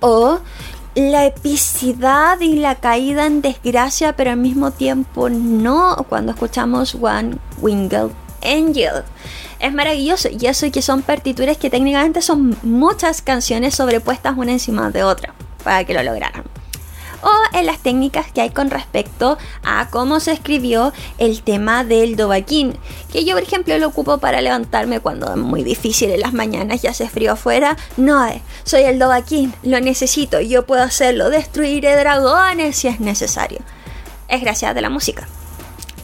O 0.00 0.40
la 0.94 1.26
epicidad 1.26 2.40
y 2.40 2.56
la 2.56 2.76
caída 2.76 3.26
en 3.26 3.40
desgracia, 3.40 4.14
pero 4.14 4.30
al 4.30 4.36
mismo 4.36 4.70
tiempo 4.70 5.30
no, 5.30 5.96
cuando 6.08 6.32
escuchamos 6.32 6.94
One 6.94 7.38
Winged 7.60 8.10
Angel. 8.42 9.04
Es 9.58 9.72
maravilloso 9.72 10.28
y 10.28 10.46
eso 10.46 10.70
que 10.70 10.82
son 10.82 11.02
partituras 11.02 11.56
que 11.56 11.70
técnicamente 11.70 12.20
son 12.20 12.56
muchas 12.62 13.22
canciones 13.22 13.74
sobrepuestas 13.76 14.36
una 14.36 14.52
encima 14.52 14.90
de 14.90 15.04
otra 15.04 15.34
para 15.62 15.84
que 15.84 15.94
lo 15.94 16.02
lograran 16.02 16.51
o 17.22 17.56
en 17.56 17.66
las 17.66 17.78
técnicas 17.78 18.30
que 18.32 18.40
hay 18.40 18.50
con 18.50 18.70
respecto 18.70 19.38
a 19.62 19.88
cómo 19.90 20.20
se 20.20 20.32
escribió 20.32 20.92
el 21.18 21.42
tema 21.42 21.84
del 21.84 22.16
dobaquín, 22.16 22.76
que 23.12 23.24
yo 23.24 23.34
por 23.34 23.42
ejemplo 23.42 23.76
lo 23.78 23.88
ocupo 23.88 24.18
para 24.18 24.40
levantarme 24.40 25.00
cuando 25.00 25.30
es 25.30 25.36
muy 25.36 25.64
difícil 25.64 26.10
en 26.10 26.20
las 26.20 26.32
mañanas, 26.32 26.82
ya 26.82 26.90
hace 26.90 27.08
frío 27.08 27.32
afuera, 27.32 27.76
no, 27.96 28.26
eh, 28.26 28.42
soy 28.64 28.82
el 28.82 28.98
dobaquín, 28.98 29.54
lo 29.62 29.80
necesito, 29.80 30.40
yo 30.40 30.66
puedo 30.66 30.82
hacerlo, 30.82 31.30
destruiré 31.30 31.96
dragones 31.96 32.76
si 32.76 32.88
es 32.88 33.00
necesario. 33.00 33.60
Es 34.28 34.40
gracias 34.40 34.74
de 34.74 34.80
la 34.80 34.88
música. 34.88 35.28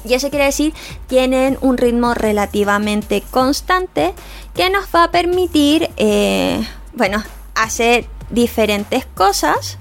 Y 0.04 0.14
eso 0.14 0.30
quiere 0.30 0.46
decir, 0.46 0.72
tienen 1.06 1.58
un 1.60 1.76
ritmo 1.76 2.14
relativamente 2.14 3.22
constante 3.30 4.14
que 4.54 4.70
nos 4.70 4.86
va 4.94 5.04
a 5.04 5.10
permitir, 5.10 5.90
eh, 5.96 6.66
bueno, 6.94 7.22
hacer 7.54 8.06
diferentes 8.30 9.06
cosas 9.06 9.78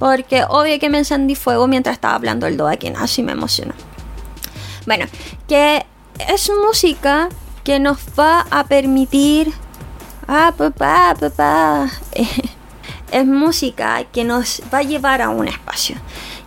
porque 0.00 0.44
obvio 0.48 0.78
que 0.80 0.88
me 0.88 0.96
encendí 0.96 1.36
fuego 1.36 1.68
mientras 1.68 1.92
estaba 1.92 2.14
hablando 2.14 2.46
el 2.46 2.56
Doakin, 2.56 2.96
así 2.96 3.22
me 3.22 3.32
emocionó. 3.32 3.74
Bueno, 4.86 5.04
que 5.46 5.84
es 6.26 6.50
música 6.64 7.28
que 7.62 7.78
nos 7.78 7.98
va 8.18 8.46
a 8.50 8.64
permitir... 8.64 9.52
Ah, 10.26 10.54
papá, 10.56 11.14
papá. 11.20 11.90
es 13.12 13.26
música 13.26 14.04
que 14.04 14.24
nos 14.24 14.62
va 14.72 14.78
a 14.78 14.82
llevar 14.82 15.20
a 15.20 15.28
un 15.28 15.48
espacio. 15.48 15.96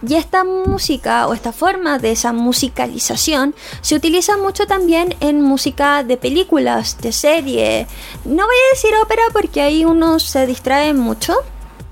Y 0.08 0.16
esta 0.16 0.44
música 0.44 1.28
o 1.28 1.34
esta 1.36 1.54
forma 1.54 2.00
de 2.00 2.12
esa 2.12 2.34
musicalización 2.34 3.54
se 3.82 3.96
utiliza 3.96 4.36
mucho 4.36 4.66
también 4.66 5.16
en 5.20 5.42
música 5.44 6.04
de 6.04 6.18
películas, 6.18 6.98
de 7.02 7.12
serie. 7.12 7.88
No 8.26 8.46
voy 8.46 8.56
a 8.56 8.74
decir 8.74 8.92
ópera 9.02 9.22
porque 9.32 9.62
ahí 9.62 9.86
uno 9.86 10.20
se 10.20 10.48
distrae 10.48 10.94
mucho, 10.94 11.36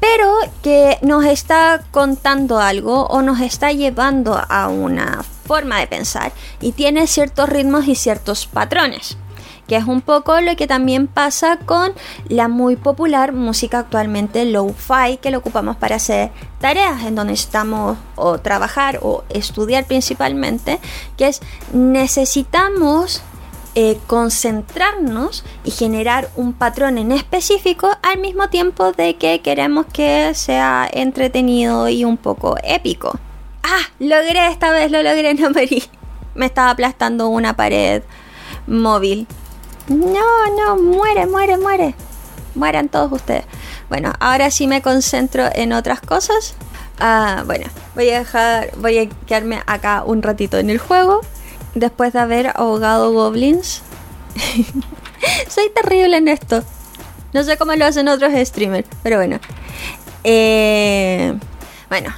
pero 0.01 0.33
que 0.61 0.97
nos 1.01 1.23
está 1.23 1.83
contando 1.91 2.59
algo 2.59 3.05
o 3.05 3.21
nos 3.21 3.39
está 3.39 3.71
llevando 3.71 4.37
a 4.49 4.67
una 4.67 5.23
forma 5.45 5.79
de 5.79 5.87
pensar 5.87 6.33
y 6.59 6.73
tiene 6.73 7.07
ciertos 7.07 7.47
ritmos 7.47 7.87
y 7.87 7.95
ciertos 7.95 8.47
patrones 8.47 9.17
que 9.71 9.77
es 9.77 9.85
un 9.85 10.01
poco 10.01 10.41
lo 10.41 10.57
que 10.57 10.67
también 10.67 11.07
pasa 11.07 11.55
con 11.55 11.93
la 12.27 12.49
muy 12.49 12.75
popular 12.75 13.31
música 13.31 13.79
actualmente 13.79 14.43
low-fi 14.43 15.15
que 15.21 15.31
lo 15.31 15.37
ocupamos 15.37 15.77
para 15.77 15.95
hacer 15.95 16.31
tareas 16.59 17.03
en 17.03 17.15
donde 17.15 17.31
estamos 17.31 17.97
o 18.17 18.37
trabajar 18.39 18.99
o 19.01 19.23
estudiar 19.29 19.85
principalmente, 19.85 20.81
que 21.15 21.27
es 21.27 21.39
necesitamos 21.71 23.21
eh, 23.73 23.97
concentrarnos 24.05 25.45
y 25.63 25.71
generar 25.71 26.29
un 26.35 26.51
patrón 26.51 26.97
en 26.97 27.13
específico 27.13 27.89
al 28.01 28.19
mismo 28.19 28.49
tiempo 28.49 28.91
de 28.91 29.15
que 29.15 29.39
queremos 29.39 29.85
que 29.85 30.33
sea 30.33 30.89
entretenido 30.91 31.87
y 31.87 32.03
un 32.03 32.17
poco 32.17 32.57
épico. 32.63 33.17
Ah, 33.63 33.79
logré 33.99 34.47
esta 34.47 34.71
vez, 34.71 34.91
lo 34.91 35.01
logré, 35.01 35.33
no 35.35 35.51
morí. 35.51 35.83
Me 36.35 36.47
estaba 36.47 36.71
aplastando 36.71 37.29
una 37.29 37.55
pared 37.55 38.03
móvil. 38.67 39.25
No, 39.87 40.19
no, 40.57 40.75
muere, 40.75 41.25
muere, 41.25 41.57
muere. 41.57 41.95
Mueran 42.55 42.89
todos 42.89 43.11
ustedes. 43.13 43.45
Bueno, 43.87 44.11
ahora 44.19 44.51
sí 44.51 44.67
me 44.67 44.81
concentro 44.81 45.47
en 45.53 45.71
otras 45.71 46.01
cosas. 46.01 46.55
Ah, 46.99 47.43
bueno, 47.45 47.67
voy 47.95 48.09
a 48.09 48.19
dejar, 48.19 48.71
voy 48.77 48.97
a 48.97 49.09
quedarme 49.25 49.61
acá 49.65 50.03
un 50.05 50.21
ratito 50.21 50.57
en 50.57 50.69
el 50.69 50.77
juego 50.77 51.21
después 51.75 52.13
de 52.13 52.19
haber 52.19 52.47
ahogado 52.55 53.11
goblins. 53.11 53.81
Soy 55.47 55.69
terrible 55.73 56.17
en 56.17 56.27
esto. 56.27 56.63
No 57.33 57.43
sé 57.43 57.57
cómo 57.57 57.73
lo 57.75 57.85
hacen 57.85 58.07
otros 58.07 58.31
streamers, 58.47 58.87
pero 59.03 59.17
bueno. 59.17 59.39
Eh, 60.23 61.33
bueno, 61.89 62.13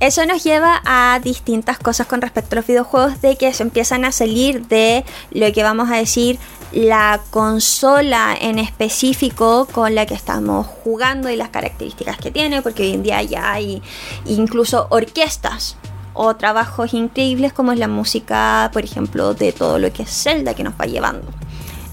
eso 0.00 0.24
nos 0.26 0.42
lleva 0.42 0.80
a 0.84 1.20
distintas 1.22 1.78
cosas 1.78 2.06
con 2.06 2.20
respecto 2.20 2.54
a 2.54 2.56
los 2.56 2.66
videojuegos 2.66 3.20
de 3.20 3.36
que 3.36 3.52
se 3.52 3.62
empiezan 3.62 4.04
a 4.04 4.12
salir 4.12 4.66
de 4.66 5.04
lo 5.30 5.52
que 5.52 5.62
vamos 5.62 5.90
a 5.90 5.96
decir 5.96 6.38
la 6.72 7.20
consola 7.30 8.36
en 8.40 8.58
específico 8.58 9.68
con 9.70 9.94
la 9.94 10.06
que 10.06 10.14
estamos 10.14 10.66
jugando 10.66 11.28
y 11.30 11.36
las 11.36 11.50
características 11.50 12.16
que 12.16 12.30
tiene, 12.30 12.62
porque 12.62 12.82
hoy 12.82 12.94
en 12.94 13.02
día 13.02 13.22
ya 13.22 13.52
hay 13.52 13.82
incluso 14.24 14.86
orquestas 14.90 15.76
o 16.14 16.36
trabajos 16.36 16.94
increíbles 16.94 17.52
como 17.52 17.72
es 17.72 17.78
la 17.78 17.88
música, 17.88 18.70
por 18.72 18.84
ejemplo, 18.84 19.34
de 19.34 19.52
todo 19.52 19.78
lo 19.78 19.92
que 19.92 20.02
es 20.02 20.10
Zelda 20.10 20.54
que 20.54 20.64
nos 20.64 20.74
va 20.74 20.86
llevando. 20.86 21.26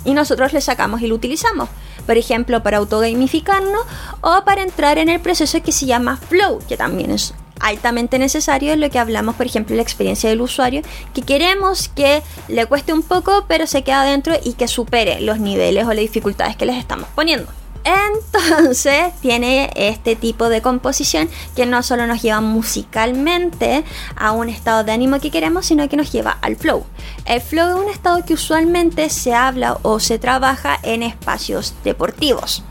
Y 0.06 0.14
nosotros 0.14 0.54
le 0.54 0.62
sacamos 0.62 1.02
y 1.02 1.08
lo 1.08 1.16
utilizamos, 1.16 1.70
por 2.06 2.18
ejemplo, 2.18 2.64
para 2.64 2.78
autogamificarnos 2.78 3.82
o 4.22 4.44
para 4.46 4.64
entrar 4.64 4.98
en 4.98 5.10
el 5.10 5.20
proceso 5.20 5.62
que 5.62 5.72
se 5.72 5.86
llama 5.86 6.18
Flow, 6.18 6.60
que 6.68 6.78
también 6.78 7.12
es 7.12 7.34
altamente 7.60 8.18
necesario 8.20 8.76
lo 8.76 8.90
que 8.90 9.00
hablamos, 9.00 9.36
por 9.36 9.46
ejemplo, 9.46 9.76
la 9.76 9.82
experiencia 9.82 10.30
del 10.30 10.42
usuario, 10.42 10.82
que 11.14 11.22
queremos 11.22 11.90
que 11.90 12.24
le 12.48 12.66
cueste 12.66 12.94
un 12.94 13.04
poco, 13.04 13.46
pero 13.48 13.68
se 13.68 13.84
quede 13.84 13.96
adentro 13.96 14.36
y 14.44 14.54
que 14.54 14.68
supere 14.68 15.22
los 15.22 15.40
niveles 15.40 15.86
o 15.86 15.90
las 15.90 15.98
dificultades 15.98 16.56
que 16.56 16.66
les 16.66 16.78
estamos 16.78 17.08
poniendo. 17.16 17.52
Entonces 17.84 19.14
tiene 19.22 19.72
este 19.76 20.16
tipo 20.16 20.50
de 20.50 20.62
composición 20.62 21.30
que 21.56 21.66
no 21.66 21.84
solo 21.84 22.08
nos 22.08 22.22
lleva 22.22 22.42
musicalmente 22.42 23.84
a 24.16 24.32
un 24.32 24.50
estado 24.50 24.84
de 24.84 24.92
ánimo 24.92 25.20
que 25.20 25.32
queremos, 25.32 25.66
sino 25.66 25.88
que 25.90 25.98
nos 25.98 26.12
lleva 26.12 26.38
al 26.42 26.56
flow. 26.56 26.86
El 27.26 27.42
flow 27.42 27.70
es 27.70 27.86
un 27.86 27.92
estado 27.92 28.26
que 28.26 28.34
usualmente 28.34 29.10
se 29.10 29.34
habla 29.34 29.78
o 29.82 30.00
se 30.00 30.20
trabaja 30.20 30.80
en 30.84 31.04
espacios 31.04 31.74
deportivos, 31.84 32.64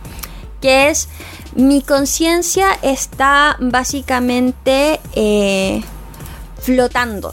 que 0.61 0.91
es 0.91 1.09
mi 1.55 1.83
conciencia 1.83 2.79
está 2.83 3.57
básicamente 3.59 5.00
eh, 5.15 5.83
flotando. 6.61 7.33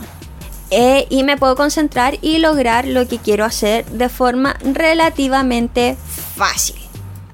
Eh, 0.72 1.06
y 1.10 1.24
me 1.24 1.38
puedo 1.38 1.56
concentrar 1.56 2.18
y 2.22 2.40
lograr 2.40 2.88
lo 2.88 3.08
que 3.08 3.20
quiero 3.20 3.46
hacer 3.46 3.86
de 3.86 4.10
forma 4.10 4.58
relativamente 4.64 5.96
fácil. 6.36 6.85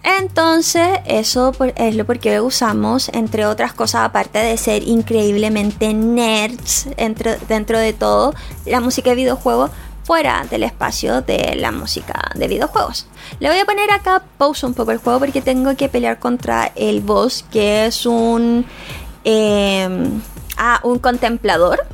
Entonces, 0.04 1.00
eso 1.06 1.54
es 1.76 1.96
lo 1.96 2.06
porque 2.06 2.42
usamos, 2.42 3.10
entre 3.10 3.46
otras 3.46 3.74
cosas, 3.74 4.02
aparte 4.06 4.40
de 4.40 4.58
ser 4.58 4.88
increíblemente 4.88 5.94
nerds 5.94 6.88
dentro 7.48 7.78
de 7.78 7.94
todo, 7.94 8.34
la 8.66 8.80
música 8.80 9.12
de 9.12 9.16
videojuegos 9.16 9.70
fuera 10.04 10.46
del 10.50 10.64
espacio 10.64 11.22
de 11.22 11.56
la 11.56 11.72
música 11.72 12.32
de 12.36 12.48
videojuegos. 12.48 13.08
Le 13.40 13.50
voy 13.50 13.60
a 13.60 13.66
poner 13.66 13.92
acá 13.92 14.24
pausa 14.38 14.68
un 14.68 14.74
poco 14.74 14.92
el 14.92 14.98
juego 14.98 15.20
porque 15.20 15.42
tengo 15.42 15.76
que 15.76 15.90
pelear 15.90 16.20
contra 16.20 16.72
el 16.76 17.02
boss, 17.02 17.46
que 17.52 17.86
es 17.86 18.06
un, 18.06 18.66
em, 19.24 20.22
ah, 20.58 20.80
un 20.84 21.00
contemplador. 21.00 21.86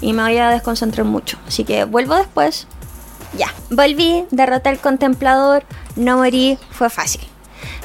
Y 0.00 0.12
me 0.12 0.22
voy 0.22 0.36
a 0.36 0.50
desconcentrar 0.50 1.06
mucho. 1.06 1.38
Así 1.46 1.64
que 1.64 1.84
vuelvo 1.84 2.14
después. 2.16 2.66
Ya, 3.38 3.52
volví, 3.70 4.24
derroté 4.30 4.68
al 4.68 4.78
contemplador, 4.78 5.64
no 5.96 6.18
morí, 6.18 6.58
fue 6.70 6.90
fácil. 6.90 7.26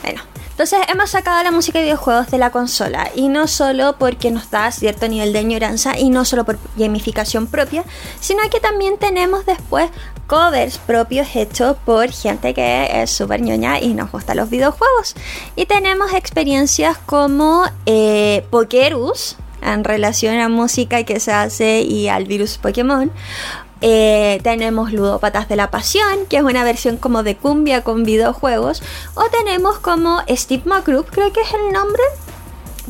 Bueno, 0.02 0.22
entonces 0.50 0.80
hemos 0.90 1.10
sacado 1.10 1.42
la 1.44 1.52
música 1.52 1.80
de 1.80 1.86
videojuegos 1.86 2.30
de 2.30 2.38
la 2.38 2.52
consola 2.52 3.10
y 3.16 3.30
no 3.30 3.48
solo 3.48 3.96
porque 3.98 4.30
nos 4.30 4.52
da 4.52 4.72
cierto 4.72 5.08
nivel 5.08 5.34
de 5.34 5.42
ignorancia 5.42 5.98
y 5.98 6.10
no 6.10 6.24
solo 6.26 6.46
por 6.46 6.60
gamificación 6.76 7.48
propia, 7.48 7.84
sino 8.20 8.42
que 8.52 8.60
también 8.60 8.98
tenemos 8.98 9.46
después 9.46 9.90
covers 10.28 10.78
propios 10.78 11.36
hechos 11.36 11.78
por 11.84 12.12
gente 12.12 12.54
que 12.54 13.02
es 13.02 13.10
súper 13.10 13.42
ñoña 13.42 13.80
y 13.80 13.94
nos 13.94 14.12
gustan 14.12 14.38
los 14.38 14.50
videojuegos. 14.50 15.16
Y 15.56 15.66
tenemos 15.66 16.14
experiencias 16.14 16.98
como 17.06 17.64
eh, 17.86 18.46
Pokerus 18.50 19.38
en 19.62 19.84
relación 19.84 20.40
a 20.40 20.50
música 20.50 21.04
que 21.04 21.20
se 21.20 21.32
hace 21.32 21.82
y 21.82 22.08
al 22.08 22.26
virus 22.26 22.58
Pokémon 22.58 23.12
eh, 23.82 24.40
tenemos 24.44 24.94
Ludópatas 24.94 25.50
de 25.50 25.56
la 25.56 25.72
Pasión, 25.72 26.26
que 26.30 26.38
es 26.38 26.44
una 26.44 26.64
versión 26.64 26.98
como 26.98 27.24
de 27.24 27.36
cumbia 27.36 27.84
con 27.84 28.04
videojuegos. 28.04 28.82
O 29.16 29.24
tenemos 29.26 29.80
como 29.80 30.22
Steve 30.30 30.64
McGroup, 30.66 31.08
creo 31.10 31.34
que 31.34 31.42
es 31.42 31.54
el 31.54 31.74
nombre, 31.74 32.04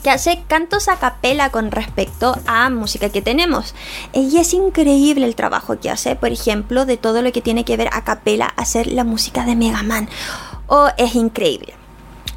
que 0.03 0.09
hace 0.09 0.43
cantos 0.47 0.87
a 0.87 0.97
capela 0.97 1.49
con 1.49 1.71
respecto 1.71 2.35
a 2.45 2.69
música 2.69 3.09
que 3.09 3.21
tenemos. 3.21 3.73
Y 4.13 4.37
es 4.37 4.53
increíble 4.53 5.25
el 5.25 5.35
trabajo 5.35 5.79
que 5.79 5.89
hace, 5.89 6.15
por 6.15 6.31
ejemplo, 6.31 6.85
de 6.85 6.97
todo 6.97 7.21
lo 7.21 7.31
que 7.31 7.41
tiene 7.41 7.65
que 7.65 7.77
ver 7.77 7.89
a 7.91 8.03
capela 8.03 8.47
hacer 8.57 8.87
la 8.87 9.03
música 9.03 9.45
de 9.45 9.55
Mega 9.55 9.83
Man. 9.83 10.09
O 10.67 10.89
es 10.97 11.15
increíble. 11.15 11.80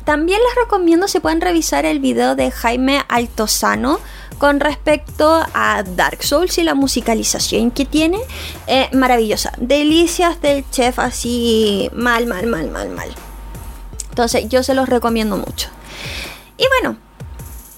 También 0.04 0.40
les 0.46 0.54
recomiendo 0.64 1.08
si 1.08 1.20
pueden 1.20 1.40
revisar 1.40 1.86
el 1.86 1.98
video 1.98 2.36
de 2.36 2.50
Jaime 2.50 3.02
Altozano 3.08 3.98
con 4.38 4.60
respecto 4.60 5.42
a 5.54 5.82
Dark 5.82 6.22
Souls 6.22 6.58
y 6.58 6.62
la 6.62 6.74
musicalización 6.74 7.70
que 7.70 7.84
tiene. 7.86 8.18
Eh, 8.66 8.88
maravillosa. 8.92 9.52
Delicias 9.58 10.40
del 10.42 10.68
chef 10.70 10.98
así 10.98 11.90
mal, 11.94 12.26
mal, 12.26 12.46
mal, 12.46 12.70
mal, 12.70 12.90
mal. 12.90 13.08
Entonces 14.10 14.48
yo 14.48 14.62
se 14.62 14.74
los 14.74 14.88
recomiendo 14.88 15.36
mucho. 15.36 15.70
Y 16.56 16.64
bueno, 16.68 16.96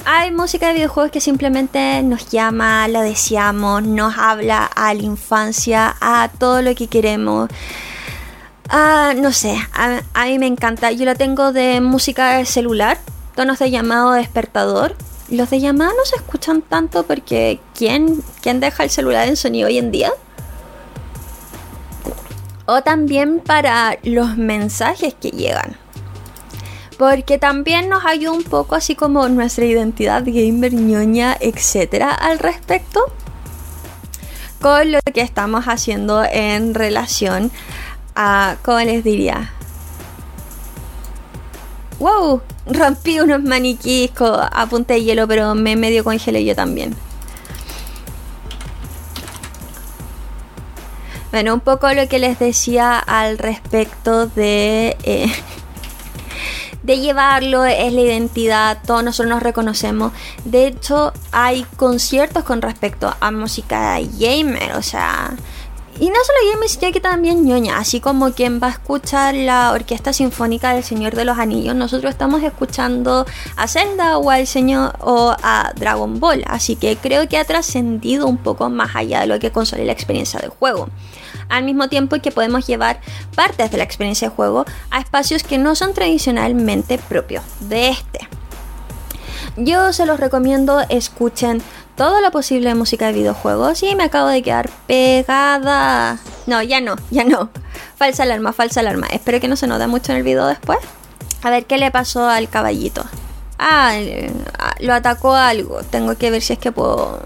hay 0.04 0.32
música 0.32 0.68
de 0.68 0.74
videojuegos 0.74 1.10
que 1.10 1.20
simplemente 1.20 2.02
nos 2.02 2.30
llama, 2.30 2.86
la 2.88 3.02
deseamos, 3.02 3.82
nos 3.82 4.18
habla 4.18 4.64
a 4.64 4.92
la 4.94 5.02
infancia, 5.02 5.96
a 6.00 6.28
todo 6.38 6.62
lo 6.62 6.74
que 6.74 6.88
queremos. 6.88 7.48
Ah, 8.68 9.14
no 9.16 9.32
sé, 9.32 9.56
a, 9.72 10.24
mí 10.24 10.38
me 10.38 10.46
encanta. 10.46 10.90
Yo 10.90 11.04
la 11.04 11.14
tengo 11.14 11.52
de 11.52 11.80
música 11.80 12.44
celular, 12.44 12.98
tonos 13.34 13.58
de 13.58 13.70
llamado 13.70 14.12
despertador. 14.12 14.96
Los 15.28 15.50
de 15.50 15.60
llamada 15.60 15.92
no 15.96 16.04
se 16.04 16.16
escuchan 16.16 16.62
tanto 16.62 17.04
porque 17.04 17.60
¿quién, 17.74 18.22
¿quién 18.42 18.60
deja 18.60 18.84
el 18.84 18.90
celular 18.90 19.28
en 19.28 19.36
sonido 19.36 19.68
hoy 19.68 19.78
en 19.78 19.90
día? 19.90 20.12
O 22.66 22.82
también 22.82 23.40
para 23.40 23.98
los 24.02 24.36
mensajes 24.36 25.14
que 25.14 25.30
llegan. 25.30 25.76
Porque 26.98 27.38
también 27.38 27.88
nos 27.88 28.04
ayuda 28.04 28.32
un 28.32 28.42
poco 28.42 28.74
así 28.74 28.96
como 28.96 29.28
nuestra 29.28 29.64
identidad 29.64 30.24
gamer, 30.26 30.72
ñoña, 30.72 31.36
etcétera 31.38 32.12
al 32.12 32.38
respecto. 32.38 33.04
Con 34.60 34.90
lo 34.90 34.98
que 35.12 35.20
estamos 35.20 35.66
haciendo 35.66 36.24
en 36.24 36.74
relación 36.74 37.52
¿cómo 38.62 38.78
les 38.78 39.04
diría? 39.04 39.50
¡Wow! 41.98 42.42
Rompí 42.66 43.20
unos 43.20 43.42
maniquís 43.42 44.10
a 44.20 44.66
punta 44.66 44.94
de 44.94 45.02
hielo, 45.02 45.28
pero 45.28 45.54
me 45.54 45.76
medio 45.76 46.02
congelé 46.02 46.44
yo 46.44 46.54
también. 46.54 46.96
Bueno, 51.30 51.54
un 51.54 51.60
poco 51.60 51.92
lo 51.92 52.08
que 52.08 52.18
les 52.18 52.38
decía 52.38 52.98
al 52.98 53.36
respecto 53.36 54.26
de, 54.26 54.96
eh, 55.02 55.30
de 56.82 56.98
llevarlo 56.98 57.64
es 57.64 57.92
la 57.92 58.00
identidad, 58.00 58.78
todos 58.86 59.04
nosotros 59.04 59.34
nos 59.34 59.42
reconocemos. 59.42 60.12
De 60.44 60.66
hecho, 60.66 61.12
hay 61.32 61.66
conciertos 61.76 62.44
con 62.44 62.62
respecto 62.62 63.14
a 63.20 63.30
música 63.30 63.98
gamer, 64.18 64.76
o 64.76 64.82
sea, 64.82 65.34
y 65.98 66.08
no 66.10 66.16
solo 66.24 66.38
yo 66.52 66.68
sino 66.68 66.92
que 66.92 67.00
también 67.00 67.44
ñoña, 67.44 67.78
así 67.78 68.00
como 68.00 68.32
quien 68.32 68.60
va 68.60 68.68
a 68.68 68.70
escuchar 68.70 69.34
la 69.34 69.72
Orquesta 69.72 70.12
Sinfónica 70.12 70.74
del 70.74 70.82
Señor 70.82 71.14
de 71.14 71.24
los 71.24 71.38
Anillos, 71.38 71.74
nosotros 71.74 72.10
estamos 72.10 72.42
escuchando 72.42 73.24
a 73.56 73.68
Zelda 73.68 74.18
o 74.18 74.30
al 74.30 74.46
Señor 74.46 74.94
o 75.00 75.34
a 75.42 75.72
Dragon 75.76 76.18
Ball, 76.20 76.44
así 76.46 76.76
que 76.76 76.96
creo 76.96 77.28
que 77.28 77.38
ha 77.38 77.44
trascendido 77.44 78.26
un 78.26 78.36
poco 78.36 78.68
más 78.68 78.94
allá 78.96 79.20
de 79.20 79.26
lo 79.26 79.38
que 79.38 79.52
console 79.52 79.84
la 79.84 79.92
experiencia 79.92 80.40
del 80.40 80.50
juego. 80.50 80.88
Al 81.48 81.64
mismo 81.64 81.88
tiempo 81.88 82.16
que 82.20 82.32
podemos 82.32 82.66
llevar 82.66 83.00
partes 83.34 83.70
de 83.70 83.78
la 83.78 83.84
experiencia 83.84 84.28
de 84.28 84.34
juego 84.34 84.64
a 84.90 85.00
espacios 85.00 85.44
que 85.44 85.58
no 85.58 85.74
son 85.76 85.94
tradicionalmente 85.94 86.98
propios 86.98 87.44
de 87.60 87.90
este. 87.90 88.28
Yo 89.56 89.92
se 89.92 90.04
los 90.04 90.20
recomiendo, 90.20 90.80
escuchen 90.88 91.62
todo 91.96 92.20
lo 92.20 92.30
posible 92.30 92.68
de 92.68 92.74
música 92.74 93.06
de 93.06 93.12
videojuegos 93.14 93.82
y 93.82 93.94
me 93.96 94.04
acabo 94.04 94.28
de 94.28 94.42
quedar 94.42 94.70
pegada. 94.86 96.18
No, 96.46 96.62
ya 96.62 96.80
no, 96.80 96.96
ya 97.10 97.24
no. 97.24 97.50
Falsa 97.96 98.22
alarma, 98.22 98.52
falsa 98.52 98.80
alarma. 98.80 99.06
Espero 99.08 99.40
que 99.40 99.48
no 99.48 99.56
se 99.56 99.66
note 99.66 99.86
mucho 99.86 100.12
en 100.12 100.18
el 100.18 100.24
video 100.24 100.46
después. 100.46 100.78
A 101.42 101.50
ver 101.50 101.64
qué 101.64 101.78
le 101.78 101.90
pasó 101.90 102.28
al 102.28 102.48
caballito. 102.48 103.04
Ah, 103.58 103.92
eh, 103.94 104.30
lo 104.80 104.92
atacó 104.92 105.34
algo. 105.34 105.82
Tengo 105.82 106.16
que 106.16 106.30
ver 106.30 106.42
si 106.42 106.52
es 106.52 106.58
que 106.58 106.72
puedo 106.72 107.20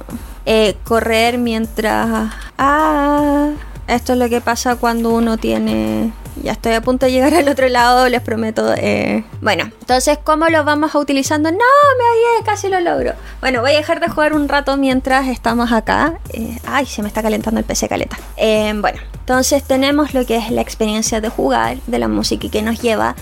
eh, 0.46 0.76
correr 0.84 1.38
mientras... 1.38 2.32
Ah, 2.56 3.50
esto 3.94 4.12
es 4.12 4.18
lo 4.18 4.28
que 4.28 4.40
pasa 4.40 4.76
cuando 4.76 5.10
uno 5.10 5.36
tiene 5.36 6.12
ya 6.42 6.52
estoy 6.52 6.72
a 6.72 6.80
punto 6.80 7.06
de 7.06 7.12
llegar 7.12 7.34
al 7.34 7.48
otro 7.48 7.68
lado, 7.68 8.08
les 8.08 8.22
prometo. 8.22 8.72
Eh. 8.76 9.24
Bueno, 9.40 9.64
entonces, 9.80 10.18
¿cómo 10.22 10.48
lo 10.48 10.64
vamos 10.64 10.94
a 10.94 10.98
utilizando? 10.98 11.50
No, 11.50 11.58
me 11.58 12.38
oye, 12.38 12.44
casi 12.44 12.68
lo 12.68 12.80
logro. 12.80 13.12
Bueno, 13.40 13.60
voy 13.60 13.72
a 13.72 13.76
dejar 13.76 14.00
de 14.00 14.08
jugar 14.08 14.32
un 14.32 14.48
rato 14.48 14.76
mientras 14.76 15.28
estamos 15.28 15.72
acá. 15.72 16.18
Eh, 16.32 16.58
ay, 16.66 16.86
se 16.86 17.02
me 17.02 17.08
está 17.08 17.22
calentando 17.22 17.60
el 17.60 17.66
PC 17.66 17.88
caleta. 17.88 18.18
Eh, 18.36 18.72
bueno, 18.76 19.00
entonces 19.18 19.62
tenemos 19.64 20.14
lo 20.14 20.24
que 20.24 20.36
es 20.36 20.50
la 20.50 20.60
experiencia 20.60 21.20
de 21.20 21.28
jugar, 21.28 21.78
de 21.86 21.98
la 21.98 22.08
música 22.08 22.48
que 22.48 22.62
nos 22.62 22.80
lleva. 22.80 23.14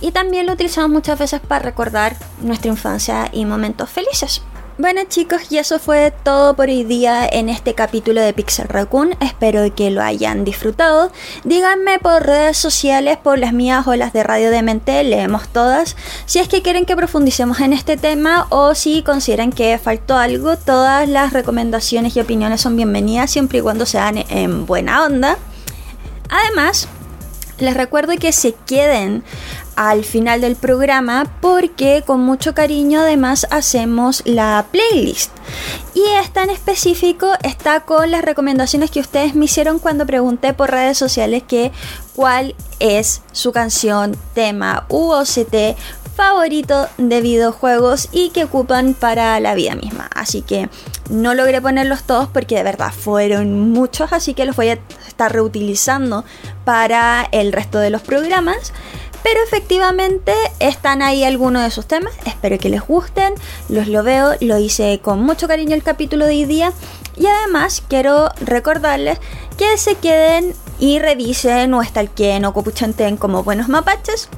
Y 0.00 0.10
también 0.10 0.46
lo 0.46 0.52
utilizamos 0.52 0.90
muchas 0.90 1.18
veces 1.18 1.40
para 1.40 1.64
recordar 1.64 2.16
nuestra 2.40 2.70
infancia 2.70 3.28
y 3.32 3.44
momentos 3.44 3.88
felices. 3.90 4.42
Bueno 4.76 5.02
chicos, 5.08 5.52
y 5.52 5.58
eso 5.58 5.78
fue 5.78 6.12
todo 6.24 6.54
por 6.54 6.66
hoy 6.66 6.82
día 6.82 7.28
en 7.30 7.48
este 7.48 7.74
capítulo 7.74 8.20
de 8.20 8.32
Pixel 8.32 8.66
Raccoon. 8.66 9.16
Espero 9.20 9.72
que 9.72 9.92
lo 9.92 10.02
hayan 10.02 10.44
disfrutado. 10.44 11.12
Díganme 11.44 12.00
por 12.00 12.26
redes 12.26 12.56
sociales, 12.56 13.16
por 13.16 13.38
las 13.38 13.52
mías 13.52 13.86
o 13.86 13.94
las 13.94 14.12
de 14.12 14.24
Radio 14.24 14.50
Demente, 14.50 15.04
leemos 15.04 15.46
todas. 15.46 15.94
Si 16.26 16.40
es 16.40 16.48
que 16.48 16.60
quieren 16.60 16.86
que 16.86 16.96
profundicemos 16.96 17.60
en 17.60 17.72
este 17.72 17.96
tema 17.96 18.48
o 18.50 18.74
si 18.74 19.04
consideran 19.04 19.52
que 19.52 19.78
faltó 19.78 20.16
algo, 20.16 20.56
todas 20.56 21.08
las 21.08 21.32
recomendaciones 21.32 22.16
y 22.16 22.20
opiniones 22.20 22.60
son 22.60 22.74
bienvenidas 22.74 23.30
siempre 23.30 23.60
y 23.60 23.62
cuando 23.62 23.86
sean 23.86 24.24
en 24.28 24.66
buena 24.66 25.04
onda. 25.04 25.38
Además, 26.30 26.88
Les 27.58 27.74
recuerdo 27.74 28.12
que 28.18 28.32
se 28.32 28.54
queden 28.66 29.22
al 29.76 30.04
final 30.04 30.40
del 30.40 30.56
programa 30.56 31.24
porque 31.40 32.02
con 32.06 32.20
mucho 32.20 32.54
cariño 32.54 33.00
además 33.00 33.46
hacemos 33.50 34.22
la 34.24 34.66
playlist. 34.70 35.30
Y 35.94 36.02
esta 36.22 36.42
en 36.42 36.50
específico 36.50 37.32
está 37.42 37.80
con 37.80 38.10
las 38.10 38.24
recomendaciones 38.24 38.90
que 38.90 39.00
ustedes 39.00 39.34
me 39.34 39.46
hicieron 39.46 39.78
cuando 39.78 40.06
pregunté 40.06 40.54
por 40.54 40.70
redes 40.70 40.98
sociales 40.98 41.42
que 41.42 41.72
cuál 42.14 42.54
es 42.80 43.22
su 43.32 43.52
canción, 43.52 44.16
tema 44.34 44.86
UOCT 44.88 45.76
favorito 46.14 46.88
de 46.96 47.20
videojuegos 47.20 48.08
y 48.12 48.30
que 48.30 48.44
ocupan 48.44 48.94
para 48.94 49.38
la 49.40 49.54
vida 49.54 49.74
misma. 49.74 50.08
Así 50.14 50.42
que 50.42 50.68
no 51.10 51.34
logré 51.34 51.60
ponerlos 51.60 52.04
todos 52.04 52.28
porque 52.28 52.56
de 52.56 52.62
verdad 52.62 52.92
fueron 52.92 53.70
muchos, 53.70 54.12
así 54.12 54.34
que 54.34 54.44
los 54.44 54.56
voy 54.56 54.70
a 54.70 54.78
estar 55.14 55.32
reutilizando 55.32 56.24
para 56.64 57.28
el 57.30 57.52
resto 57.52 57.78
de 57.78 57.90
los 57.90 58.02
programas. 58.02 58.72
Pero 59.22 59.40
efectivamente 59.42 60.34
están 60.58 61.00
ahí 61.00 61.24
algunos 61.24 61.62
de 61.62 61.70
sus 61.70 61.86
temas. 61.86 62.12
Espero 62.26 62.58
que 62.58 62.68
les 62.68 62.82
gusten. 62.82 63.32
Los 63.70 63.86
lo 63.86 64.02
veo. 64.02 64.34
Lo 64.40 64.58
hice 64.58 65.00
con 65.00 65.20
mucho 65.20 65.48
cariño 65.48 65.74
el 65.74 65.82
capítulo 65.82 66.26
de 66.26 66.32
hoy 66.32 66.44
día. 66.44 66.72
Y 67.16 67.26
además 67.26 67.82
quiero 67.88 68.30
recordarles 68.40 69.18
que 69.56 69.78
se 69.78 69.94
queden 69.94 70.54
y 70.78 70.98
revisen 70.98 71.72
o 71.72 71.82
stalkeen 71.82 72.44
o 72.44 72.52
copuchanten 72.52 73.16
como 73.16 73.44
buenos 73.44 73.68
mapaches 73.68 74.28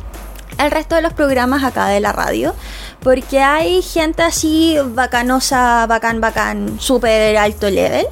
el 0.58 0.70
resto 0.70 0.94
de 0.94 1.02
los 1.02 1.12
programas 1.12 1.64
acá 1.64 1.86
de 1.88 2.00
la 2.00 2.12
radio. 2.12 2.54
Porque 3.00 3.40
hay 3.40 3.82
gente 3.82 4.22
así 4.22 4.76
bacanosa, 4.84 5.86
bacán, 5.86 6.20
bacán, 6.20 6.80
súper 6.80 7.36
alto 7.36 7.70
level. 7.70 8.06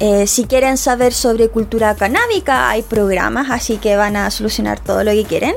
Eh, 0.00 0.26
si 0.26 0.44
quieren 0.44 0.78
saber 0.78 1.12
sobre 1.12 1.48
cultura 1.48 1.94
canábica, 1.94 2.70
hay 2.70 2.82
programas, 2.82 3.50
así 3.50 3.76
que 3.76 3.96
van 3.96 4.16
a 4.16 4.30
solucionar 4.30 4.80
todo 4.80 5.04
lo 5.04 5.10
que 5.12 5.24
quieren. 5.24 5.54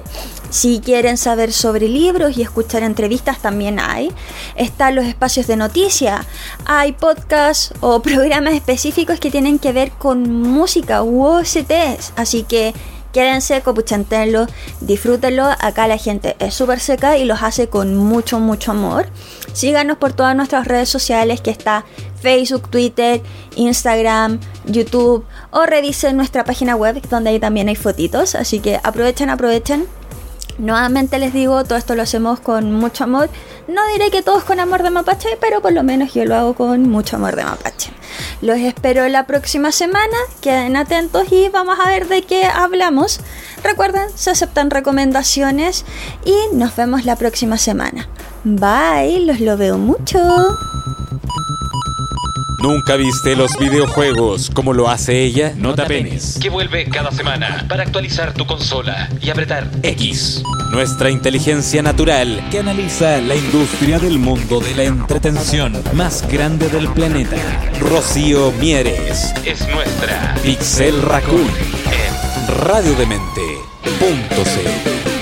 Si 0.50 0.80
quieren 0.80 1.18
saber 1.18 1.52
sobre 1.52 1.88
libros 1.88 2.38
y 2.38 2.42
escuchar 2.42 2.84
entrevistas, 2.84 3.40
también 3.40 3.80
hay. 3.80 4.12
Están 4.56 4.96
los 4.96 5.06
espacios 5.06 5.48
de 5.48 5.56
noticia. 5.56 6.26
Hay 6.66 6.94
podcasts 6.94 7.74
o 7.82 8.02
programas 8.04 8.54
específicos 8.54 9.20
que 9.20 9.32
tienen 9.32 9.60
que 9.60 9.74
ver 9.74 9.92
con 9.92 10.30
música 10.30 11.04
u 11.04 11.26
OSTs. 11.26 12.14
Así 12.16 12.44
que 12.44 12.74
quédense, 13.16 13.62
copuchantenlo, 13.62 14.46
disfrútenlo. 14.82 15.46
Acá 15.46 15.88
la 15.88 15.98
gente 15.98 16.36
es 16.40 16.54
súper 16.54 16.82
seca 16.82 17.18
y 17.18 17.24
los 17.24 17.42
hace 17.44 17.70
con 17.70 17.96
mucho, 17.96 18.42
mucho 18.42 18.72
amor. 18.72 19.08
Síganos 19.54 19.98
por 19.98 20.12
todas 20.12 20.36
nuestras 20.36 20.68
redes 20.68 20.90
sociales 20.90 21.40
que 21.40 21.50
está 21.50 21.86
Facebook, 22.22 22.70
Twitter, 22.70 23.22
Instagram, 23.56 24.42
YouTube 24.66 25.24
o 25.52 25.66
revisen 25.66 26.18
nuestra 26.18 26.44
página 26.44 26.76
web 26.76 27.02
donde 27.10 27.30
ahí 27.30 27.40
también 27.40 27.70
hay 27.70 27.78
fotitos. 27.78 28.36
Así 28.36 28.60
que 28.60 28.82
aprovechen, 28.84 29.30
aprovechen. 29.30 29.88
Nuevamente 30.58 31.20
les 31.20 31.34
digo, 31.34 31.64
todo 31.66 31.78
esto 31.78 31.96
lo 31.96 32.04
hacemos 32.04 32.40
con 32.40 32.72
mucho 32.72 33.04
amor. 33.04 33.30
No 33.68 33.82
diré 33.94 34.10
que 34.10 34.22
todos 34.22 34.44
con 34.44 34.60
amor 34.60 34.84
de 34.84 34.90
mapache, 34.90 35.38
pero 35.42 35.62
por 35.62 35.74
lo 35.74 35.84
menos 35.84 36.14
yo 36.14 36.24
lo 36.26 36.36
hago 36.36 36.54
con 36.54 36.90
mucho 36.90 37.18
amor 37.18 37.36
de 37.36 37.44
mapache. 37.44 37.92
Los 38.42 38.58
espero 38.60 39.08
la 39.10 39.26
próxima 39.26 39.72
semana, 39.72 40.16
queden 40.42 40.78
atentos 40.78 41.32
y 41.32 41.50
vamos 41.50 41.78
a 41.80 41.90
ver 41.90 42.08
de 42.08 42.22
qué 42.22 42.46
hablamos. 42.46 43.20
Recuerden, 43.64 44.08
se 44.16 44.32
aceptan 44.32 44.70
recomendaciones 44.70 45.86
y 46.24 46.56
nos 46.56 46.76
vemos 46.76 47.06
la 47.06 47.16
próxima 47.16 47.58
semana. 47.58 48.08
Bye, 48.44 49.22
los 49.22 49.40
lo 49.40 49.58
veo 49.58 49.78
mucho. 49.78 50.20
¿Nunca 52.60 52.96
viste 52.96 53.36
los 53.36 53.58
videojuegos 53.58 54.50
como 54.50 54.74
lo 54.74 54.90
hace 54.90 55.24
ella? 55.24 55.54
No 55.58 55.76
te 55.76 55.84
apenes. 55.84 56.40
Que 56.42 56.50
vuelve 56.50 56.86
cada 56.86 57.12
semana 57.12 57.66
para 57.68 57.84
actualizar 57.84 58.34
tu 58.34 58.46
consola 58.46 59.10
y 59.22 59.30
apretar 59.30 59.70
X. 59.84 60.44
Nuestra 60.72 61.10
inteligencia 61.10 61.82
natural 61.82 62.46
que 62.52 62.60
analiza 62.60 63.20
la 63.22 63.36
industria 63.36 64.00
del 64.00 64.20
mundo 64.20 64.60
de 64.60 64.76
la 64.76 64.84
entretención 64.84 65.82
más 65.94 66.28
grande 66.30 66.70
del 66.70 66.88
planeta. 66.90 67.38
Rocío 67.80 68.52
Mieres. 68.54 69.34
Es 69.46 69.68
nuestra 69.68 70.36
Pixel 70.44 71.02
Raccoon. 71.02 71.42
En 71.42 72.58
radiodemente.cl 72.60 75.15